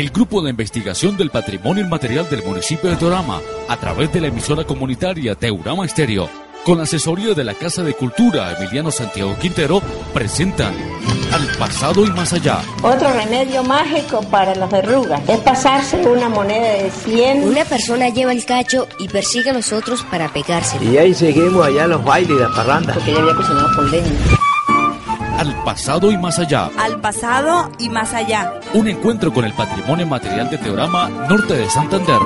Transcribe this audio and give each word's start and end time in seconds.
el 0.00 0.08
Grupo 0.08 0.40
de 0.40 0.48
Investigación 0.48 1.18
del 1.18 1.28
Patrimonio 1.28 1.84
Inmaterial 1.84 2.26
del 2.30 2.42
municipio 2.42 2.88
de 2.88 2.96
Teorama, 2.96 3.38
a 3.68 3.76
través 3.76 4.10
de 4.10 4.22
la 4.22 4.28
emisora 4.28 4.64
comunitaria 4.64 5.34
Teorama 5.34 5.84
Estéreo, 5.84 6.26
con 6.64 6.78
la 6.78 6.84
asesoría 6.84 7.34
de 7.34 7.44
la 7.44 7.52
Casa 7.52 7.82
de 7.82 7.92
Cultura 7.92 8.56
Emiliano 8.56 8.90
Santiago 8.90 9.36
Quintero, 9.38 9.82
presentan 10.14 10.74
Al 11.30 11.46
pasado 11.58 12.06
y 12.06 12.10
más 12.12 12.32
allá. 12.32 12.62
Otro 12.82 13.12
remedio 13.12 13.62
mágico 13.62 14.22
para 14.30 14.54
las 14.54 14.70
verrugas 14.70 15.20
es 15.28 15.38
pasarse 15.40 15.98
una 15.98 16.30
moneda 16.30 16.82
de 16.82 16.90
100. 16.90 17.44
Una 17.44 17.66
persona 17.66 18.08
lleva 18.08 18.32
el 18.32 18.42
cacho 18.46 18.88
y 18.98 19.06
persigue 19.06 19.50
a 19.50 19.52
los 19.52 19.70
otros 19.70 20.02
para 20.04 20.32
pegárselo. 20.32 20.90
Y 20.90 20.96
ahí 20.96 21.12
seguimos 21.12 21.66
allá 21.66 21.86
los 21.86 22.02
bailes 22.02 22.38
y 22.38 22.40
las 22.40 22.56
parrandas. 22.56 22.96
Porque 22.96 23.12
ya 23.12 23.20
había 23.20 23.34
cocinado 23.34 23.68
con 23.76 23.90
leña. 23.90 24.39
Al 25.40 25.54
pasado 25.64 26.12
y 26.12 26.18
más 26.18 26.38
allá. 26.38 26.68
Al 26.78 27.00
pasado 27.00 27.72
y 27.78 27.88
más 27.88 28.12
allá. 28.12 28.60
Un 28.74 28.88
encuentro 28.88 29.32
con 29.32 29.46
el 29.46 29.54
patrimonio 29.54 30.06
material 30.06 30.50
de 30.50 30.58
Teorama 30.58 31.08
Norte 31.08 31.54
de 31.54 31.70
Santander. 31.70 32.18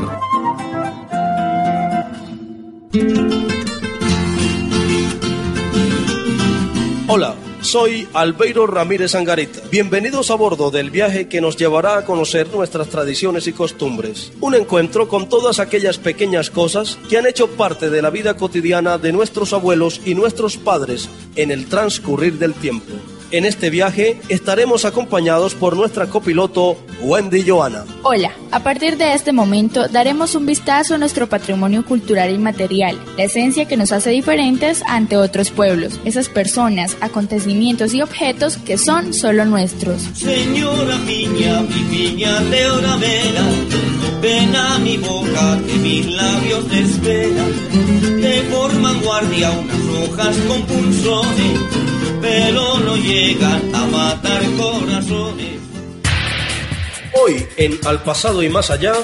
Hola, 7.06 7.36
soy 7.64 8.06
Albeiro 8.12 8.66
Ramírez 8.66 9.14
Angarita. 9.14 9.60
Bienvenidos 9.70 10.30
a 10.30 10.34
bordo 10.34 10.70
del 10.70 10.90
viaje 10.90 11.28
que 11.28 11.40
nos 11.40 11.56
llevará 11.56 11.96
a 11.96 12.04
conocer 12.04 12.48
nuestras 12.48 12.88
tradiciones 12.88 13.46
y 13.46 13.52
costumbres. 13.52 14.32
Un 14.40 14.54
encuentro 14.54 15.08
con 15.08 15.28
todas 15.28 15.58
aquellas 15.58 15.98
pequeñas 15.98 16.50
cosas 16.50 16.98
que 17.08 17.16
han 17.16 17.26
hecho 17.26 17.48
parte 17.48 17.88
de 17.88 18.02
la 18.02 18.10
vida 18.10 18.36
cotidiana 18.36 18.98
de 18.98 19.12
nuestros 19.12 19.52
abuelos 19.54 20.02
y 20.04 20.14
nuestros 20.14 20.58
padres 20.58 21.08
en 21.36 21.50
el 21.50 21.66
transcurrir 21.66 22.38
del 22.38 22.52
tiempo. 22.52 22.92
En 23.34 23.44
este 23.44 23.68
viaje 23.68 24.20
estaremos 24.28 24.84
acompañados 24.84 25.56
por 25.56 25.76
nuestra 25.76 26.06
copiloto 26.06 26.76
Wendy 27.00 27.42
Joana. 27.42 27.84
Hola, 28.04 28.30
a 28.52 28.62
partir 28.62 28.96
de 28.96 29.12
este 29.12 29.32
momento 29.32 29.88
daremos 29.88 30.36
un 30.36 30.46
vistazo 30.46 30.94
a 30.94 30.98
nuestro 30.98 31.28
patrimonio 31.28 31.84
cultural 31.84 32.32
y 32.32 32.38
material, 32.38 32.96
la 33.16 33.24
esencia 33.24 33.66
que 33.66 33.76
nos 33.76 33.90
hace 33.90 34.10
diferentes 34.10 34.84
ante 34.86 35.16
otros 35.16 35.50
pueblos, 35.50 35.98
esas 36.04 36.28
personas, 36.28 36.96
acontecimientos 37.00 37.92
y 37.92 38.02
objetos 38.02 38.56
que 38.56 38.78
son 38.78 39.12
solo 39.12 39.44
nuestros. 39.44 40.00
Señora 40.14 40.96
piña, 41.04 41.60
mi 41.62 41.82
piña 41.90 42.38
de 42.38 42.70
oravera, 42.70 43.42
ven 44.22 44.54
a 44.54 44.78
mi 44.78 44.96
boca 44.96 45.58
que 45.66 45.74
mis 45.78 46.06
labios 46.06 46.68
te 46.68 46.78
esperan, 46.82 47.52
te 48.20 48.42
forman 48.42 49.00
guardia 49.00 49.50
unas 49.50 50.08
hojas 50.08 50.36
con 50.46 50.62
pulsones 50.62 51.83
pero 52.24 52.78
no 52.78 52.96
llegan 52.96 53.74
a 53.74 53.86
matar 53.86 54.42
corazones. 54.56 55.58
Hoy, 57.22 57.46
en 57.58 57.78
Al 57.84 58.02
pasado 58.02 58.42
y 58.42 58.48
más 58.48 58.70
allá, 58.70 58.94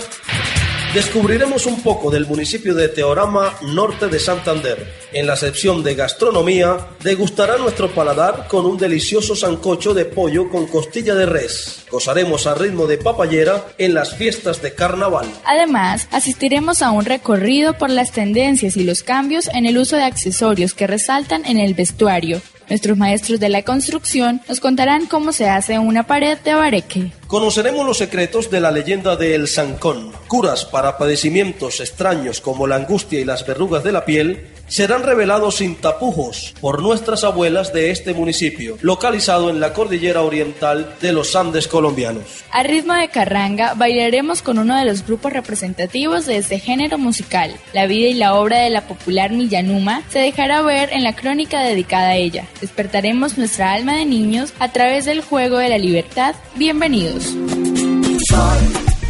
descubriremos 0.95 1.67
un 1.67 1.83
poco 1.83 2.11
del 2.11 2.27
municipio 2.27 2.75
de 2.75 2.89
Teorama, 2.89 3.53
norte 3.61 4.09
de 4.09 4.19
Santander. 4.19 4.95
En 5.13 5.27
la 5.27 5.37
sección 5.37 5.83
de 5.83 5.95
gastronomía, 5.97 6.79
degustará 7.05 7.59
nuestro 7.59 7.91
paladar 7.91 8.49
con 8.49 8.65
un 8.65 8.79
delicioso 8.79 9.37
sancocho 9.37 9.93
de 9.93 10.07
pollo 10.07 10.49
con 10.49 10.67
costilla 10.67 11.15
de 11.15 11.27
res. 11.27 11.85
Gozaremos 11.91 12.47
a 12.47 12.55
ritmo 12.55 12.87
de 12.87 12.97
papayera 12.97 13.67
en 13.77 13.93
las 13.93 14.15
fiestas 14.15 14.63
de 14.63 14.75
carnaval. 14.75 15.27
Además, 15.45 16.09
asistiremos 16.11 16.81
a 16.81 16.91
un 16.91 17.05
recorrido 17.05 17.75
por 17.75 17.91
las 17.91 18.13
tendencias 18.13 18.79
y 18.79 18.85
los 18.85 19.03
cambios 19.03 19.49
en 19.49 19.67
el 19.67 19.77
uso 19.77 19.97
de 19.97 20.05
accesorios 20.05 20.73
que 20.73 20.87
resaltan 20.87 21.45
en 21.45 21.59
el 21.59 21.75
vestuario. 21.75 22.41
Nuestros 22.71 22.97
maestros 22.97 23.41
de 23.41 23.49
la 23.49 23.63
construcción 23.63 24.41
nos 24.49 24.61
contarán 24.61 25.07
cómo 25.07 25.33
se 25.33 25.49
hace 25.49 25.81
una 25.81 26.07
pared 26.07 26.39
de 26.39 26.55
bareque. 26.55 27.13
Conoceremos 27.27 27.85
los 27.85 27.99
secretos 27.99 28.49
de 28.49 28.61
la 28.61 28.71
leyenda 28.71 29.17
de 29.17 29.35
El 29.35 29.49
Sancón. 29.49 30.13
Curas 30.29 30.65
para 30.65 30.97
padecimientos 30.97 31.81
extraños 31.81 32.41
como 32.41 32.69
la 32.69 32.77
angustia 32.77 33.19
y 33.21 33.25
las 33.25 33.45
verrugas 33.45 33.83
de 33.83 33.93
la 33.93 34.05
piel 34.05 34.47
serán 34.71 35.03
revelados 35.03 35.57
sin 35.57 35.75
tapujos 35.75 36.55
por 36.61 36.81
nuestras 36.81 37.25
abuelas 37.25 37.73
de 37.73 37.91
este 37.91 38.15
municipio, 38.15 38.79
localizado 38.81 39.51
en 39.51 39.59
la 39.59 39.73
cordillera 39.73 40.23
oriental 40.23 40.95
de 41.01 41.13
los 41.13 41.35
Andes 41.35 41.67
colombianos. 41.67 42.45
A 42.53 42.63
ritmo 42.63 42.95
de 42.95 43.09
carranga, 43.09 43.75
bailaremos 43.75 44.43
con 44.43 44.59
uno 44.59 44.77
de 44.77 44.85
los 44.85 45.05
grupos 45.05 45.33
representativos 45.33 46.25
de 46.27 46.37
este 46.37 46.61
género 46.61 46.99
musical. 46.99 47.53
La 47.73 47.87
vida 47.87 48.09
y 48.09 48.15
la 48.15 48.35
obra 48.35 48.61
de 48.61 48.71
la 48.71 48.83
popular 48.83 49.33
Millanuma 49.33 50.03
se 50.09 50.21
dejará 50.21 50.63
ver 50.63 50.93
en 50.93 51.03
la 51.03 51.17
crónica 51.17 51.63
dedicada 51.63 52.11
a 52.11 52.17
ella. 52.17 52.47
Despertaremos 52.61 53.39
nuestra 53.39 53.73
alma 53.73 53.95
de 53.95 54.05
niños 54.05 54.53
a 54.59 54.71
través 54.71 55.07
del 55.07 55.23
juego 55.23 55.57
de 55.57 55.71
la 55.71 55.79
libertad. 55.79 56.35
Bienvenidos. 56.57 57.25
Soy 57.25 58.59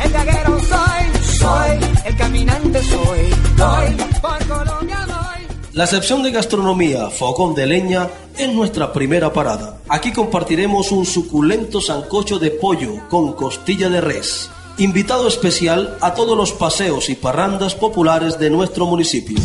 el 0.05 0.13
gaguero, 0.13 0.59
soy, 0.61 1.37
soy 1.39 1.79
el 2.05 2.17
caminante, 2.17 2.81
soy, 2.83 3.19
doy 3.57 4.21
por 4.21 4.47
Colombia, 4.47 5.05
doy. 5.07 5.47
La 5.73 5.87
sección 5.87 6.23
de 6.23 6.31
gastronomía 6.31 7.11
Fogón 7.11 7.55
de 7.55 7.67
Leña 7.67 8.09
es 8.39 8.49
nuestra 8.53 8.93
primera 8.93 9.33
parada. 9.33 9.79
Aquí 9.89 10.13
compartiremos 10.13 10.93
un 10.93 11.05
suculento 11.05 11.81
sancocho 11.81 12.39
de 12.39 12.53
pollo 12.53 13.09
con 13.09 13.33
costilla 13.33 13.89
de 13.89 14.01
res. 14.01 14.49
Invitado 14.79 15.27
especial 15.27 15.97
a 16.01 16.15
todos 16.15 16.37
los 16.37 16.53
paseos 16.53 17.11
y 17.11 17.17
parrandas 17.17 17.75
populares 17.75 18.39
de 18.39 18.49
nuestro 18.49 18.87
municipio. 18.87 19.39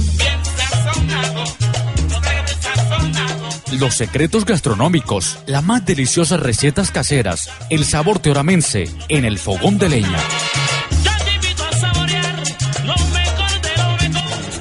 Los 3.79 3.95
secretos 3.95 4.45
gastronómicos, 4.45 5.39
las 5.47 5.61
más 5.61 5.85
deliciosas 5.85 6.39
recetas 6.39 6.91
caseras, 6.91 7.49
el 7.69 7.83
sabor 7.83 8.19
teoramense 8.19 8.89
en 9.09 9.25
el 9.25 9.37
fogón 9.37 9.77
de 9.77 9.89
leña. 9.89 10.17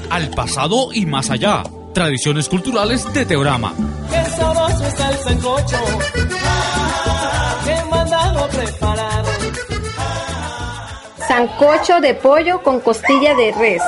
Al 0.09 0.29
pasado 0.31 0.89
y 0.91 1.05
más 1.05 1.29
allá. 1.29 1.63
Tradiciones 1.93 2.49
culturales 2.49 3.05
de 3.13 3.25
Teorama. 3.25 3.73
Qué 4.11 4.31
sabroso 4.31 4.85
está 4.85 5.09
el 5.09 5.17
sancocho 5.19 5.77
he 7.67 7.89
mandado 7.89 8.47
preparar. 8.49 9.25
Sancocho 11.25 12.01
de 12.01 12.15
pollo 12.15 12.61
con 12.63 12.81
costilla 12.81 13.33
de 13.33 13.53
res. 13.53 13.81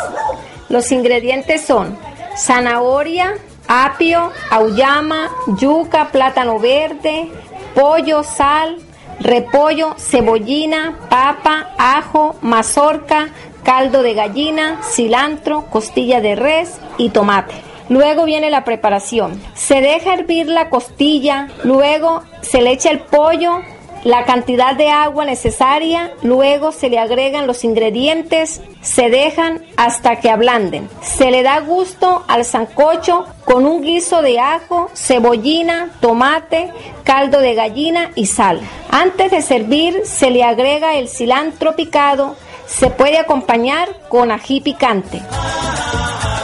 Los 0.69 0.89
ingredientes 0.93 1.65
son 1.65 1.97
zanahoria, 2.37 3.35
apio, 3.67 4.31
auyama, 4.49 5.29
yuca, 5.59 6.09
plátano 6.11 6.59
verde, 6.59 7.29
pollo, 7.75 8.23
sal, 8.23 8.77
repollo, 9.19 9.95
cebollina, 9.97 10.97
papa, 11.09 11.69
ajo, 11.77 12.35
mazorca, 12.41 13.29
caldo 13.63 14.01
de 14.01 14.13
gallina, 14.13 14.81
cilantro, 14.83 15.65
costilla 15.65 16.21
de 16.21 16.35
res 16.35 16.79
y 16.97 17.09
tomate. 17.09 17.53
Luego 17.89 18.25
viene 18.25 18.49
la 18.49 18.63
preparación. 18.63 19.41
Se 19.53 19.81
deja 19.81 20.13
hervir 20.13 20.47
la 20.47 20.69
costilla, 20.69 21.47
luego 21.63 22.23
se 22.41 22.61
le 22.61 22.71
echa 22.71 22.91
el 22.91 22.99
pollo, 22.99 23.61
la 24.07 24.23
cantidad 24.23 24.73
de 24.73 24.89
agua 24.89 25.25
necesaria, 25.25 26.13
luego 26.21 26.71
se 26.71 26.89
le 26.89 26.97
agregan 26.97 27.45
los 27.45 27.65
ingredientes, 27.65 28.61
se 28.79 29.09
dejan 29.09 29.61
hasta 29.75 30.21
que 30.21 30.29
ablanden. 30.29 30.89
Se 31.01 31.29
le 31.29 31.43
da 31.43 31.59
gusto 31.59 32.23
al 32.29 32.45
sancocho 32.45 33.25
con 33.43 33.65
un 33.65 33.81
guiso 33.81 34.21
de 34.21 34.39
ajo, 34.39 34.89
cebollina, 34.95 35.89
tomate, 35.99 36.71
caldo 37.03 37.39
de 37.41 37.53
gallina 37.53 38.11
y 38.15 38.27
sal. 38.27 38.61
Antes 38.89 39.29
de 39.29 39.41
servir 39.41 40.01
se 40.05 40.31
le 40.31 40.45
agrega 40.45 40.95
el 40.95 41.09
cilantro 41.09 41.75
picado, 41.75 42.37
se 42.65 42.89
puede 42.89 43.17
acompañar 43.17 43.89
con 44.07 44.31
ají 44.31 44.61
picante. 44.61 45.21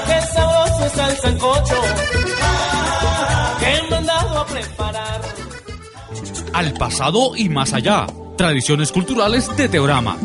Qué 0.06 0.22
sabroso 0.34 0.86
está 0.86 1.08
el 1.08 1.38
Al 6.54 6.74
pasado 6.74 7.36
y 7.36 7.50
más 7.50 7.74
allá. 7.74 8.06
Tradiciones 8.38 8.92
culturales 8.92 9.50
de 9.58 9.68
Teorama. 9.68 10.18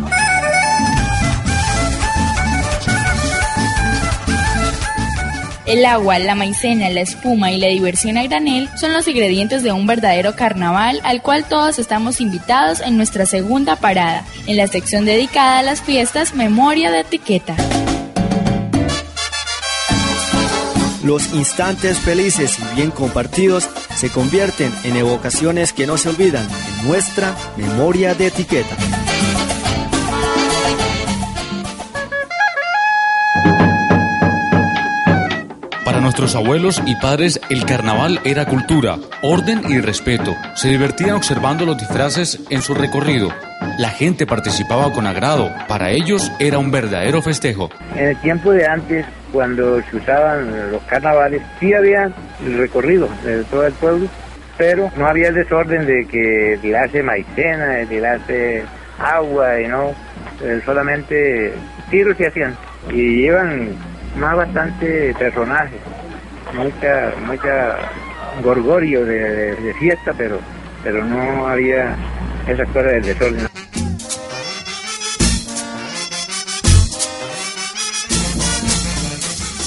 El 5.64 5.84
agua, 5.84 6.18
la 6.18 6.34
maicena, 6.34 6.88
la 6.90 7.00
espuma 7.00 7.52
y 7.52 7.58
la 7.58 7.68
diversión 7.68 8.16
a 8.16 8.22
granel 8.22 8.68
son 8.78 8.92
los 8.94 9.06
ingredientes 9.08 9.62
de 9.62 9.72
un 9.72 9.86
verdadero 9.86 10.34
carnaval 10.34 11.00
al 11.04 11.20
cual 11.20 11.44
todos 11.46 11.78
estamos 11.78 12.20
invitados 12.20 12.80
en 12.80 12.96
nuestra 12.96 13.26
segunda 13.26 13.76
parada, 13.76 14.24
en 14.46 14.56
la 14.56 14.66
sección 14.66 15.04
dedicada 15.04 15.58
a 15.58 15.62
las 15.62 15.82
fiestas 15.82 16.34
Memoria 16.34 16.90
de 16.90 17.00
Etiqueta. 17.00 17.54
Los 21.08 21.32
instantes 21.32 21.98
felices 21.98 22.58
y 22.58 22.76
bien 22.76 22.90
compartidos 22.90 23.66
se 23.96 24.10
convierten 24.10 24.70
en 24.84 24.94
evocaciones 24.94 25.72
que 25.72 25.86
no 25.86 25.96
se 25.96 26.10
olvidan 26.10 26.46
en 26.46 26.86
nuestra 26.86 27.34
memoria 27.56 28.14
de 28.14 28.26
etiqueta. 28.26 28.76
nuestros 36.08 36.36
abuelos 36.36 36.82
y 36.86 36.96
padres 36.96 37.38
el 37.50 37.66
carnaval 37.66 38.18
era 38.24 38.46
cultura, 38.46 38.96
orden 39.20 39.62
y 39.68 39.78
respeto. 39.78 40.34
Se 40.54 40.68
divertían 40.68 41.16
observando 41.16 41.66
los 41.66 41.76
disfraces 41.76 42.40
en 42.48 42.62
su 42.62 42.72
recorrido. 42.72 43.28
La 43.78 43.90
gente 43.90 44.26
participaba 44.26 44.90
con 44.90 45.06
agrado. 45.06 45.52
Para 45.68 45.90
ellos 45.90 46.32
era 46.38 46.58
un 46.58 46.70
verdadero 46.70 47.20
festejo. 47.20 47.68
En 47.94 48.08
el 48.08 48.16
tiempo 48.22 48.52
de 48.52 48.66
antes, 48.66 49.04
cuando 49.32 49.82
se 49.82 49.96
usaban 49.96 50.72
los 50.72 50.82
carnavales, 50.84 51.42
sí 51.60 51.74
había 51.74 52.10
el 52.44 52.58
recorrido 52.58 53.08
de 53.24 53.44
todo 53.44 53.66
el 53.66 53.72
pueblo, 53.74 54.08
pero 54.56 54.90
no 54.96 55.06
había 55.06 55.28
el 55.28 55.34
desorden 55.34 55.86
de 55.86 56.06
que 56.06 56.58
tirase 56.60 57.02
maicena, 57.02 57.86
tirase 57.88 58.64
agua 58.98 59.60
y 59.60 59.68
no, 59.68 59.94
eh, 60.42 60.60
solamente 60.64 61.52
tiros 61.90 62.16
se 62.16 62.26
hacían 62.26 62.56
y 62.90 63.22
llevan 63.22 63.70
más 64.16 64.36
bastante 64.36 65.14
personajes, 65.18 65.80
mucha, 66.54 67.12
mucha 67.26 67.76
gorgorio 68.42 69.04
de, 69.04 69.74
fiesta, 69.78 70.12
pero, 70.16 70.38
pero 70.82 71.04
no 71.04 71.46
había 71.46 71.94
esa 72.46 72.64
cosa 72.66 72.88
del 72.88 73.02
desorden. 73.02 73.67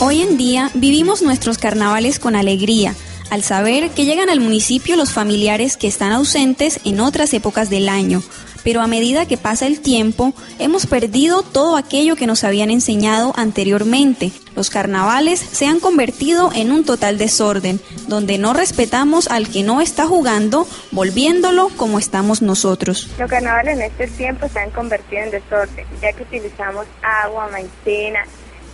Hoy 0.04 0.24
en 0.24 0.36
día 0.36 0.72
vivimos 0.74 1.22
nuestros 1.22 1.60
carnavales 1.60 2.18
con 2.18 2.36
alegría, 2.36 2.96
al 3.30 3.44
saber 3.44 3.92
que 3.92 4.04
llegan 4.04 4.32
al 4.32 4.40
municipio 4.40 4.96
los 4.96 5.14
familiares 5.14 5.78
que 5.78 5.86
están 5.86 6.12
ausentes 6.12 6.80
en 6.86 7.00
otras 7.00 7.36
épocas 7.36 7.70
del 7.70 7.88
año, 7.88 8.24
pero 8.64 8.82
a 8.82 8.88
medida 8.88 9.28
que 9.28 9.38
pasa 9.38 9.68
el 9.68 9.80
tiempo 9.80 10.34
hemos 10.58 10.88
perdido 10.88 11.44
todo 11.44 11.78
aquello 11.78 12.16
que 12.16 12.26
nos 12.26 12.44
habían 12.44 12.72
enseñado 12.72 13.32
anteriormente. 13.38 14.32
Los 14.56 14.72
carnavales 14.72 15.40
se 15.40 15.68
han 15.68 15.80
convertido 15.80 16.50
en 16.52 16.72
un 16.72 16.84
total 16.84 17.20
desorden, 17.20 17.80
donde 18.08 18.40
no 18.40 18.54
respetamos 18.54 19.28
al 19.28 19.50
que 19.50 19.62
no 19.62 19.82
está 19.82 20.08
jugando, 20.08 20.68
volviéndolo 20.90 21.70
como 21.78 22.00
estamos 22.00 22.42
nosotros. 22.42 23.08
Los 23.20 23.30
carnavales 23.30 23.78
en 23.78 23.84
este 23.84 24.08
tiempo 24.08 24.48
se 24.52 24.62
han 24.62 24.72
convertido 24.72 25.22
en 25.22 25.30
desorden, 25.30 25.86
ya 26.02 26.12
que 26.14 26.24
utilizamos 26.24 26.88
agua, 27.04 27.50
maicena, 27.52 28.26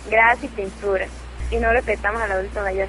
grasa 0.08 0.46
y 0.46 0.48
pintura, 0.48 1.06
y 1.50 1.56
no 1.56 1.72
respetamos 1.72 2.20
al 2.22 2.32
adulto 2.32 2.60
mayor. 2.62 2.88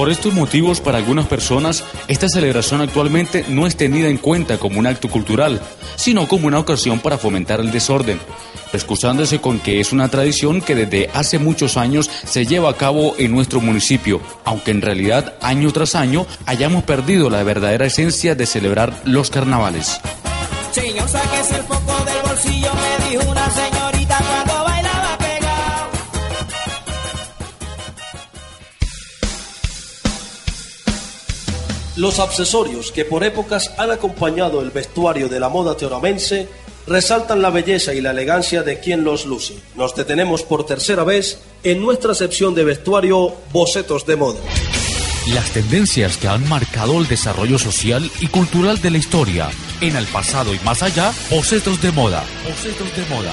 Por 0.00 0.08
estos 0.08 0.32
motivos, 0.32 0.80
para 0.80 0.96
algunas 0.96 1.26
personas, 1.26 1.84
esta 2.08 2.26
celebración 2.26 2.80
actualmente 2.80 3.44
no 3.48 3.66
es 3.66 3.76
tenida 3.76 4.08
en 4.08 4.16
cuenta 4.16 4.56
como 4.56 4.78
un 4.78 4.86
acto 4.86 5.10
cultural, 5.10 5.60
sino 5.96 6.26
como 6.26 6.46
una 6.46 6.58
ocasión 6.58 7.00
para 7.00 7.18
fomentar 7.18 7.60
el 7.60 7.70
desorden, 7.70 8.18
excusándose 8.72 9.42
con 9.42 9.58
que 9.58 9.78
es 9.78 9.92
una 9.92 10.08
tradición 10.08 10.62
que 10.62 10.74
desde 10.74 11.10
hace 11.12 11.38
muchos 11.38 11.76
años 11.76 12.10
se 12.24 12.46
lleva 12.46 12.70
a 12.70 12.76
cabo 12.78 13.14
en 13.18 13.32
nuestro 13.32 13.60
municipio, 13.60 14.22
aunque 14.46 14.70
en 14.70 14.80
realidad 14.80 15.34
año 15.42 15.70
tras 15.70 15.94
año 15.94 16.26
hayamos 16.46 16.84
perdido 16.84 17.28
la 17.28 17.42
verdadera 17.42 17.84
esencia 17.84 18.34
de 18.34 18.46
celebrar 18.46 18.94
los 19.04 19.28
carnavales. 19.28 20.00
Señor, 20.72 21.08
Los 32.00 32.18
accesorios 32.18 32.92
que 32.92 33.04
por 33.04 33.24
épocas 33.24 33.74
han 33.76 33.90
acompañado 33.90 34.62
el 34.62 34.70
vestuario 34.70 35.28
de 35.28 35.38
la 35.38 35.50
moda 35.50 35.76
teoramense 35.76 36.48
resaltan 36.86 37.42
la 37.42 37.50
belleza 37.50 37.92
y 37.92 38.00
la 38.00 38.12
elegancia 38.12 38.62
de 38.62 38.80
quien 38.80 39.04
los 39.04 39.26
luce. 39.26 39.52
Nos 39.74 39.94
detenemos 39.94 40.42
por 40.42 40.64
tercera 40.64 41.04
vez 41.04 41.40
en 41.62 41.82
nuestra 41.82 42.14
sección 42.14 42.54
de 42.54 42.64
vestuario 42.64 43.34
Bocetos 43.52 44.06
de 44.06 44.16
Moda. 44.16 44.40
Las 45.34 45.50
tendencias 45.50 46.16
que 46.16 46.28
han 46.28 46.48
marcado 46.48 46.98
el 46.98 47.06
desarrollo 47.06 47.58
social 47.58 48.10
y 48.20 48.28
cultural 48.28 48.80
de 48.80 48.92
la 48.92 48.96
historia, 48.96 49.50
en 49.82 49.94
el 49.94 50.06
pasado 50.06 50.54
y 50.54 50.58
más 50.60 50.82
allá, 50.82 51.12
bocetos 51.28 51.82
de 51.82 51.92
moda. 51.92 52.24
Bocetos 52.48 52.96
de 52.96 53.14
moda. 53.14 53.32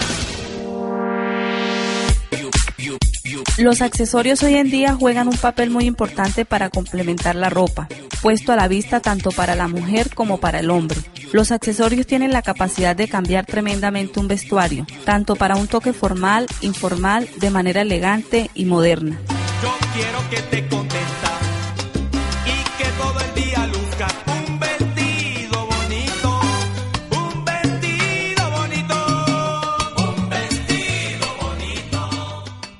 Los 3.58 3.82
accesorios 3.82 4.44
hoy 4.44 4.56
en 4.56 4.70
día 4.70 4.94
juegan 4.94 5.28
un 5.28 5.36
papel 5.36 5.72
muy 5.72 5.86
importante 5.86 6.46
para 6.46 6.70
complementar 6.70 7.36
la 7.36 7.50
ropa, 7.50 7.88
puesto 8.22 8.52
a 8.52 8.56
la 8.56 8.68
vista 8.68 9.00
tanto 9.00 9.32
para 9.32 9.56
la 9.56 9.68
mujer 9.68 10.14
como 10.14 10.40
para 10.40 10.60
el 10.60 10.70
hombre. 10.70 11.00
Los 11.34 11.52
accesorios 11.52 12.06
tienen 12.06 12.32
la 12.32 12.44
capacidad 12.44 12.96
de 12.96 13.08
cambiar 13.08 13.48
tremendamente 13.48 14.20
un 14.20 14.28
vestuario, 14.28 14.86
tanto 15.06 15.36
para 15.36 15.56
un 15.56 15.68
toque 15.68 15.92
formal, 15.92 16.46
informal, 16.62 17.28
de 17.38 17.50
manera 17.50 17.82
elegante 17.82 18.52
y 18.54 18.66
moderna. 18.66 19.18
Yo 19.64 19.74
quiero 19.96 20.30
que 20.30 20.38
te 20.56 20.62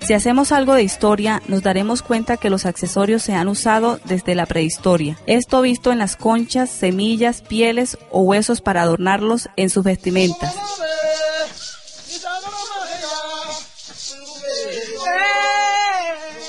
Si 0.08 0.14
hacemos 0.14 0.54
algo 0.54 0.74
de 0.74 0.84
historia, 0.84 1.42
nos 1.50 1.64
daremos 1.64 2.02
cuenta 2.02 2.38
que 2.38 2.50
los 2.50 2.66
accesorios 2.66 3.22
se 3.22 3.34
han 3.34 3.50
usado 3.50 4.00
desde 4.06 4.36
la 4.36 4.46
prehistoria. 4.46 5.18
Esto 5.26 5.62
visto 5.62 5.92
en 5.92 6.00
las 6.00 6.16
conchas, 6.16 6.70
semillas, 6.70 7.42
pieles 7.42 7.98
o 8.10 8.22
huesos 8.22 8.62
para 8.62 8.84
adornarlos 8.84 9.50
en 9.58 9.70
sus 9.70 9.84
vestimentas. 9.84 10.56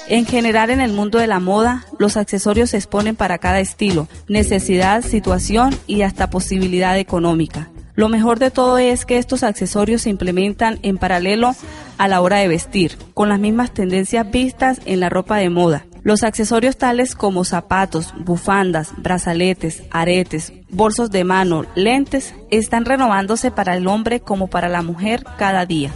En 0.07 0.25
general 0.25 0.71
en 0.71 0.81
el 0.81 0.93
mundo 0.93 1.19
de 1.19 1.27
la 1.27 1.41
moda, 1.41 1.85
los 1.99 2.17
accesorios 2.17 2.71
se 2.71 2.77
exponen 2.77 3.17
para 3.17 3.39
cada 3.39 3.59
estilo, 3.59 4.07
necesidad, 4.29 5.03
situación 5.03 5.77
y 5.89 6.03
hasta 6.03 6.31
posibilidad 6.31 6.97
económica. 6.97 7.69
Lo 7.99 8.09
mejor 8.09 8.39
de 8.39 8.53
todo 8.53 8.79
es 8.79 9.05
que 9.05 9.19
estos 9.19 9.43
accesorios 9.43 10.03
se 10.03 10.11
implementan 10.11 10.79
en 10.83 10.99
paralelo 10.99 11.57
a 11.97 12.07
la 12.07 12.21
hora 12.21 12.37
de 12.37 12.47
vestir, 12.47 12.97
con 13.13 13.29
las 13.29 13.41
mismas 13.41 13.73
tendencias 13.73 14.31
vistas 14.31 14.81
en 14.85 15.01
la 15.01 15.09
ropa 15.09 15.39
de 15.39 15.51
moda. 15.51 15.85
Los 16.05 16.23
accesorios 16.23 16.77
tales 16.77 17.17
como 17.17 17.43
zapatos, 17.43 18.15
bufandas, 18.17 18.93
brazaletes, 18.99 19.83
aretes, 19.91 20.53
bolsos 20.71 21.11
de 21.11 21.25
mano, 21.25 21.65
lentes, 21.75 22.37
están 22.53 22.85
renovándose 22.85 23.51
para 23.51 23.75
el 23.77 23.89
hombre 23.89 24.21
como 24.21 24.47
para 24.47 24.69
la 24.69 24.83
mujer 24.83 25.25
cada 25.37 25.67
día. 25.67 25.91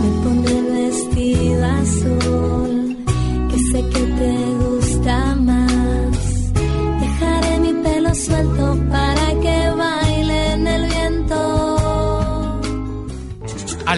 Me 0.00 0.24
pondré 0.24 1.62
azul, 1.62 3.04
que 3.50 3.58
sé 3.70 3.82
que 3.90 4.00
te 4.00 4.54
gusta 4.64 5.34
más. 5.34 6.52
Dejaré 6.54 7.58
mi 7.58 7.82
pelo 7.82 8.14
suelto 8.14 8.47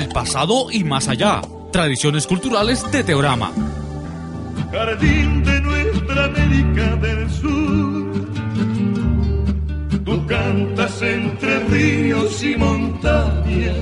Al 0.00 0.08
pasado 0.08 0.70
y 0.70 0.82
más 0.82 1.08
allá. 1.08 1.42
Tradiciones 1.72 2.26
culturales 2.26 2.90
de 2.90 3.04
Teorama. 3.04 3.52
Jardín 4.72 5.44
de 5.44 5.60
nuestra 5.60 6.24
América 6.24 6.96
del 6.96 7.30
Sur. 7.30 8.30
Tú 10.02 10.26
cantas 10.26 11.02
entre 11.02 11.58
ríos 11.64 12.42
y 12.42 12.56
montañas. 12.56 13.76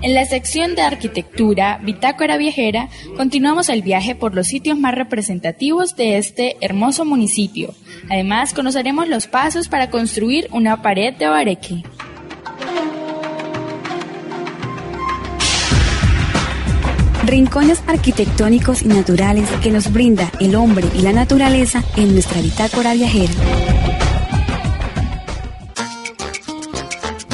En 0.00 0.14
la 0.14 0.24
sección 0.26 0.76
de 0.76 0.82
arquitectura, 0.82 1.80
Bitácora 1.82 2.36
Viajera, 2.36 2.88
continuamos 3.16 3.68
el 3.68 3.82
viaje 3.82 4.14
por 4.14 4.36
los 4.36 4.46
sitios 4.46 4.78
más 4.78 4.94
representativos 4.94 5.96
de 5.96 6.18
este 6.18 6.56
hermoso 6.60 7.04
municipio. 7.04 7.74
Además, 8.08 8.54
conoceremos 8.54 9.08
los 9.08 9.26
pasos 9.26 9.68
para 9.68 9.90
construir 9.90 10.46
una 10.52 10.82
pared 10.82 11.14
de 11.14 11.26
bareque. 11.26 11.82
Rincones 17.28 17.82
arquitectónicos 17.86 18.80
y 18.80 18.88
naturales 18.88 19.46
que 19.62 19.70
nos 19.70 19.92
brinda 19.92 20.32
el 20.40 20.54
hombre 20.54 20.88
y 20.94 21.02
la 21.02 21.12
naturaleza 21.12 21.84
en 21.96 22.14
nuestra 22.14 22.40
bitácora 22.40 22.94
viajera. 22.94 23.32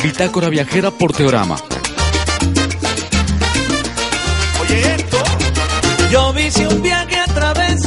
Bitácora 0.02 0.48
Viajera 0.48 0.90
por 0.90 1.12
Teorama. 1.12 1.56
Oye 4.62 4.94
esto, 4.96 5.18
yo 6.10 6.34
hice 6.40 6.66
un 6.66 6.82
viaje 6.82 7.16
a 7.16 7.26
través 7.26 7.80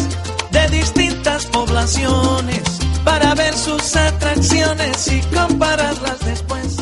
de 0.52 0.70
distintas 0.70 1.46
poblaciones 1.48 2.62
para 3.04 3.36
ver 3.36 3.54
sus 3.54 3.98
atracciones 3.98 5.12
y 5.12 5.20
compararlas 5.36 6.26
después. 6.26 6.78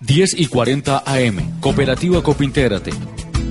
10 0.00 0.34
y 0.38 0.46
40 0.46 1.02
AM. 1.04 1.60
Cooperativa 1.60 2.22
Copintégrate. 2.22 2.92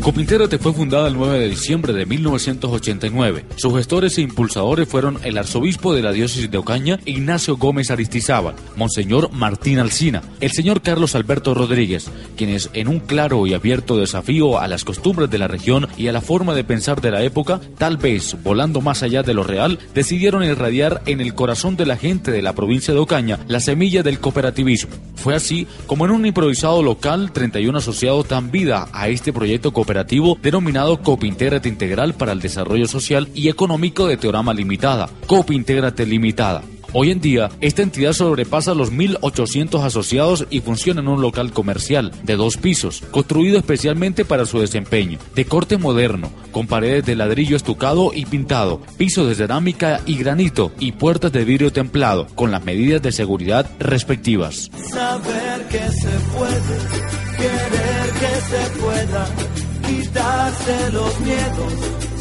Copinterate 0.01 0.57
fue 0.57 0.73
fundada 0.73 1.07
el 1.09 1.15
9 1.15 1.39
de 1.39 1.49
diciembre 1.49 1.91
de 1.91 2.05
1989. 2.05 3.45
Sus 3.57 3.73
gestores 3.73 4.17
e 4.17 4.21
impulsadores 4.21 4.87
fueron 4.87 5.19
el 5.23 5.37
arzobispo 5.37 5.93
de 5.93 6.01
la 6.01 6.13
diócesis 6.13 6.49
de 6.49 6.57
Ocaña, 6.57 6.99
Ignacio 7.05 7.57
Gómez 7.57 7.91
Aristizábal, 7.91 8.55
Monseñor 8.77 9.31
Martín 9.33 9.79
Alcina, 9.79 10.21
el 10.39 10.51
señor 10.51 10.81
Carlos 10.81 11.15
Alberto 11.15 11.53
Rodríguez, 11.53 12.09
quienes 12.37 12.69
en 12.73 12.87
un 12.87 12.99
claro 12.99 13.45
y 13.47 13.53
abierto 13.53 13.97
desafío 13.97 14.59
a 14.59 14.67
las 14.67 14.85
costumbres 14.85 15.29
de 15.29 15.39
la 15.39 15.47
región 15.47 15.87
y 15.97 16.07
a 16.07 16.13
la 16.13 16.21
forma 16.21 16.53
de 16.53 16.63
pensar 16.63 17.01
de 17.01 17.11
la 17.11 17.23
época, 17.23 17.59
tal 17.77 17.97
vez 17.97 18.37
volando 18.43 18.79
más 18.79 19.03
allá 19.03 19.23
de 19.23 19.33
lo 19.33 19.43
real, 19.43 19.77
decidieron 19.93 20.43
irradiar 20.43 21.01
en 21.05 21.19
el 21.19 21.35
corazón 21.35 21.75
de 21.75 21.85
la 21.85 21.97
gente 21.97 22.31
de 22.31 22.41
la 22.41 22.53
provincia 22.53 22.93
de 22.93 22.99
Ocaña 22.99 23.39
la 23.47 23.59
semilla 23.59 24.03
del 24.03 24.19
cooperativismo. 24.19 24.91
Fue 25.15 25.35
así 25.35 25.67
como 25.85 26.05
en 26.05 26.11
un 26.11 26.25
improvisado 26.25 26.81
local 26.81 27.31
31 27.33 27.77
asociados 27.77 28.29
dan 28.29 28.51
vida 28.51 28.87
a 28.93 29.09
este 29.09 29.33
proyecto 29.33 29.73
cooperativo 29.73 29.96
denominado 30.03 31.01
Copintégrate 31.01 31.69
Integral 31.69 32.13
para 32.13 32.31
el 32.31 32.41
Desarrollo 32.41 32.87
Social 32.87 33.29
y 33.33 33.49
Económico 33.49 34.07
de 34.07 34.17
Teorama 34.17 34.53
Limitada, 34.53 35.09
Copintégrate 35.27 36.05
Limitada. 36.05 36.63
Hoy 36.93 37.11
en 37.11 37.19
día, 37.19 37.49
esta 37.59 37.81
entidad 37.81 38.13
sobrepasa 38.13 38.73
los 38.73 38.93
1.800 38.93 39.83
asociados 39.83 40.47
y 40.49 40.61
funciona 40.61 41.01
en 41.01 41.09
un 41.09 41.21
local 41.21 41.51
comercial 41.51 42.11
de 42.23 42.35
dos 42.35 42.57
pisos, 42.57 43.03
construido 43.11 43.57
especialmente 43.57 44.23
para 44.23 44.45
su 44.45 44.59
desempeño, 44.59 45.19
de 45.35 45.45
corte 45.45 45.77
moderno, 45.77 46.31
con 46.51 46.65
paredes 46.65 47.05
de 47.05 47.15
ladrillo 47.15 47.57
estucado 47.57 48.11
y 48.13 48.25
pintado, 48.25 48.81
pisos 48.97 49.27
de 49.27 49.35
cerámica 49.35 50.01
y 50.05 50.17
granito 50.17 50.71
y 50.79 50.93
puertas 50.93 51.31
de 51.33 51.43
vidrio 51.43 51.73
templado, 51.73 52.27
con 52.35 52.51
las 52.51 52.63
medidas 52.63 53.01
de 53.01 53.11
seguridad 53.11 53.69
respectivas. 53.79 54.71
Saber 54.89 55.67
que 55.69 55.89
se 55.91 56.09
puede, 56.35 56.77
querer 57.37 58.11
que 58.19 58.41
se 58.41 58.79
pueda, 58.79 59.27
quitarse 59.87 60.91
los 60.91 61.19
miedos, 61.21 61.73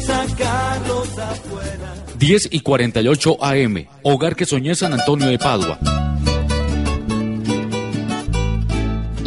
sacarlos 0.05 1.17
afuera. 1.19 1.95
10 2.17 2.49
y 2.51 2.59
48 2.61 3.37
AM, 3.43 3.87
Hogar 4.03 4.35
que 4.35 4.45
Soñé 4.45 4.75
San 4.75 4.93
Antonio 4.93 5.27
de 5.27 5.37
Padua. 5.37 5.79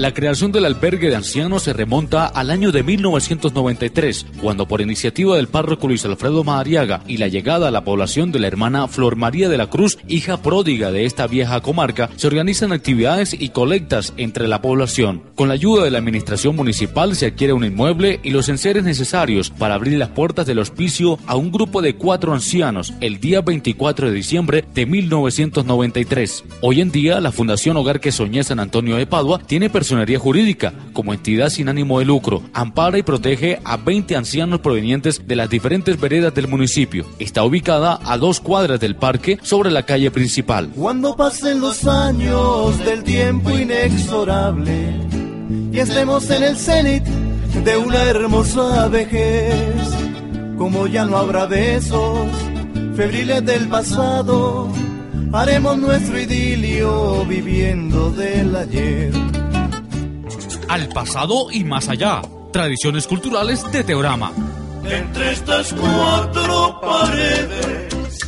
La 0.00 0.14
creación 0.14 0.50
del 0.50 0.64
albergue 0.64 1.10
de 1.10 1.16
ancianos 1.16 1.64
se 1.64 1.74
remonta 1.74 2.24
al 2.24 2.48
año 2.48 2.72
de 2.72 2.82
1993, 2.82 4.24
cuando 4.40 4.66
por 4.66 4.80
iniciativa 4.80 5.36
del 5.36 5.48
párroco 5.48 5.88
Luis 5.88 6.06
Alfredo 6.06 6.42
Madariaga 6.42 7.02
y 7.06 7.18
la 7.18 7.28
llegada 7.28 7.68
a 7.68 7.70
la 7.70 7.84
población 7.84 8.32
de 8.32 8.38
la 8.38 8.46
hermana 8.46 8.88
Flor 8.88 9.16
María 9.16 9.50
de 9.50 9.58
la 9.58 9.68
Cruz, 9.68 9.98
hija 10.08 10.38
pródiga 10.40 10.90
de 10.90 11.04
esta 11.04 11.26
vieja 11.26 11.60
comarca, 11.60 12.08
se 12.16 12.28
organizan 12.28 12.72
actividades 12.72 13.36
y 13.38 13.50
colectas 13.50 14.14
entre 14.16 14.48
la 14.48 14.62
población. 14.62 15.22
Con 15.34 15.48
la 15.48 15.54
ayuda 15.54 15.84
de 15.84 15.90
la 15.90 15.98
administración 15.98 16.56
municipal 16.56 17.14
se 17.14 17.26
adquiere 17.26 17.52
un 17.52 17.66
inmueble 17.66 18.20
y 18.22 18.30
los 18.30 18.48
enseres 18.48 18.84
necesarios 18.84 19.50
para 19.50 19.74
abrir 19.74 19.98
las 19.98 20.08
puertas 20.08 20.46
del 20.46 20.60
hospicio 20.60 21.18
a 21.26 21.36
un 21.36 21.52
grupo 21.52 21.82
de 21.82 21.96
cuatro 21.96 22.32
ancianos 22.32 22.94
el 23.02 23.20
día 23.20 23.42
24 23.42 24.08
de 24.08 24.14
diciembre 24.14 24.64
de 24.72 24.86
1993. 24.86 26.44
Hoy 26.62 26.80
en 26.80 26.90
día, 26.90 27.20
la 27.20 27.32
Fundación 27.32 27.76
Hogar 27.76 28.00
que 28.00 28.12
Soñé 28.12 28.42
San 28.44 28.60
Antonio 28.60 28.96
de 28.96 29.06
Padua 29.06 29.40
tiene 29.46 29.68
personalidad 29.90 30.20
jurídica 30.20 30.72
como 30.92 31.12
entidad 31.12 31.48
sin 31.48 31.68
ánimo 31.68 31.98
de 31.98 32.04
lucro. 32.04 32.42
Ampara 32.54 32.96
y 32.96 33.02
protege 33.02 33.58
a 33.64 33.76
20 33.76 34.14
ancianos 34.14 34.60
provenientes 34.60 35.26
de 35.26 35.34
las 35.34 35.50
diferentes 35.50 36.00
veredas 36.00 36.32
del 36.32 36.46
municipio. 36.46 37.06
Está 37.18 37.42
ubicada 37.42 37.98
a 38.04 38.16
dos 38.16 38.38
cuadras 38.38 38.78
del 38.78 38.94
parque 38.94 39.40
sobre 39.42 39.72
la 39.72 39.84
calle 39.84 40.12
principal. 40.12 40.70
Cuando 40.76 41.16
pasen 41.16 41.60
los 41.60 41.88
años 41.88 42.78
del 42.84 43.02
tiempo 43.02 43.50
inexorable 43.50 44.94
y 45.72 45.78
estemos 45.80 46.30
en 46.30 46.44
el 46.44 46.56
cenit 46.56 47.02
de 47.02 47.76
una 47.76 48.04
hermosa 48.04 48.86
vejez, 48.86 49.74
como 50.56 50.86
ya 50.86 51.04
no 51.04 51.16
habrá 51.16 51.46
besos 51.46 52.28
febriles 52.94 53.44
del 53.44 53.66
pasado, 53.66 54.70
haremos 55.32 55.76
nuestro 55.78 56.16
idilio 56.16 57.24
viviendo 57.24 58.12
del 58.12 58.54
ayer. 58.54 59.39
Al 60.70 60.88
pasado 60.88 61.48
y 61.50 61.64
más 61.64 61.88
allá. 61.88 62.22
Tradiciones 62.52 63.08
culturales 63.08 63.60
de 63.72 63.82
Teorama. 63.82 64.30
Entre 64.84 65.32
estas 65.32 65.72
cuatro 65.72 66.80
paredes, 66.80 68.18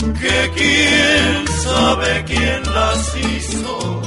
que 0.00 0.50
quién 0.54 1.46
sabe 1.62 2.24
quién 2.24 2.62
las 2.74 3.14
hizo. 3.14 4.02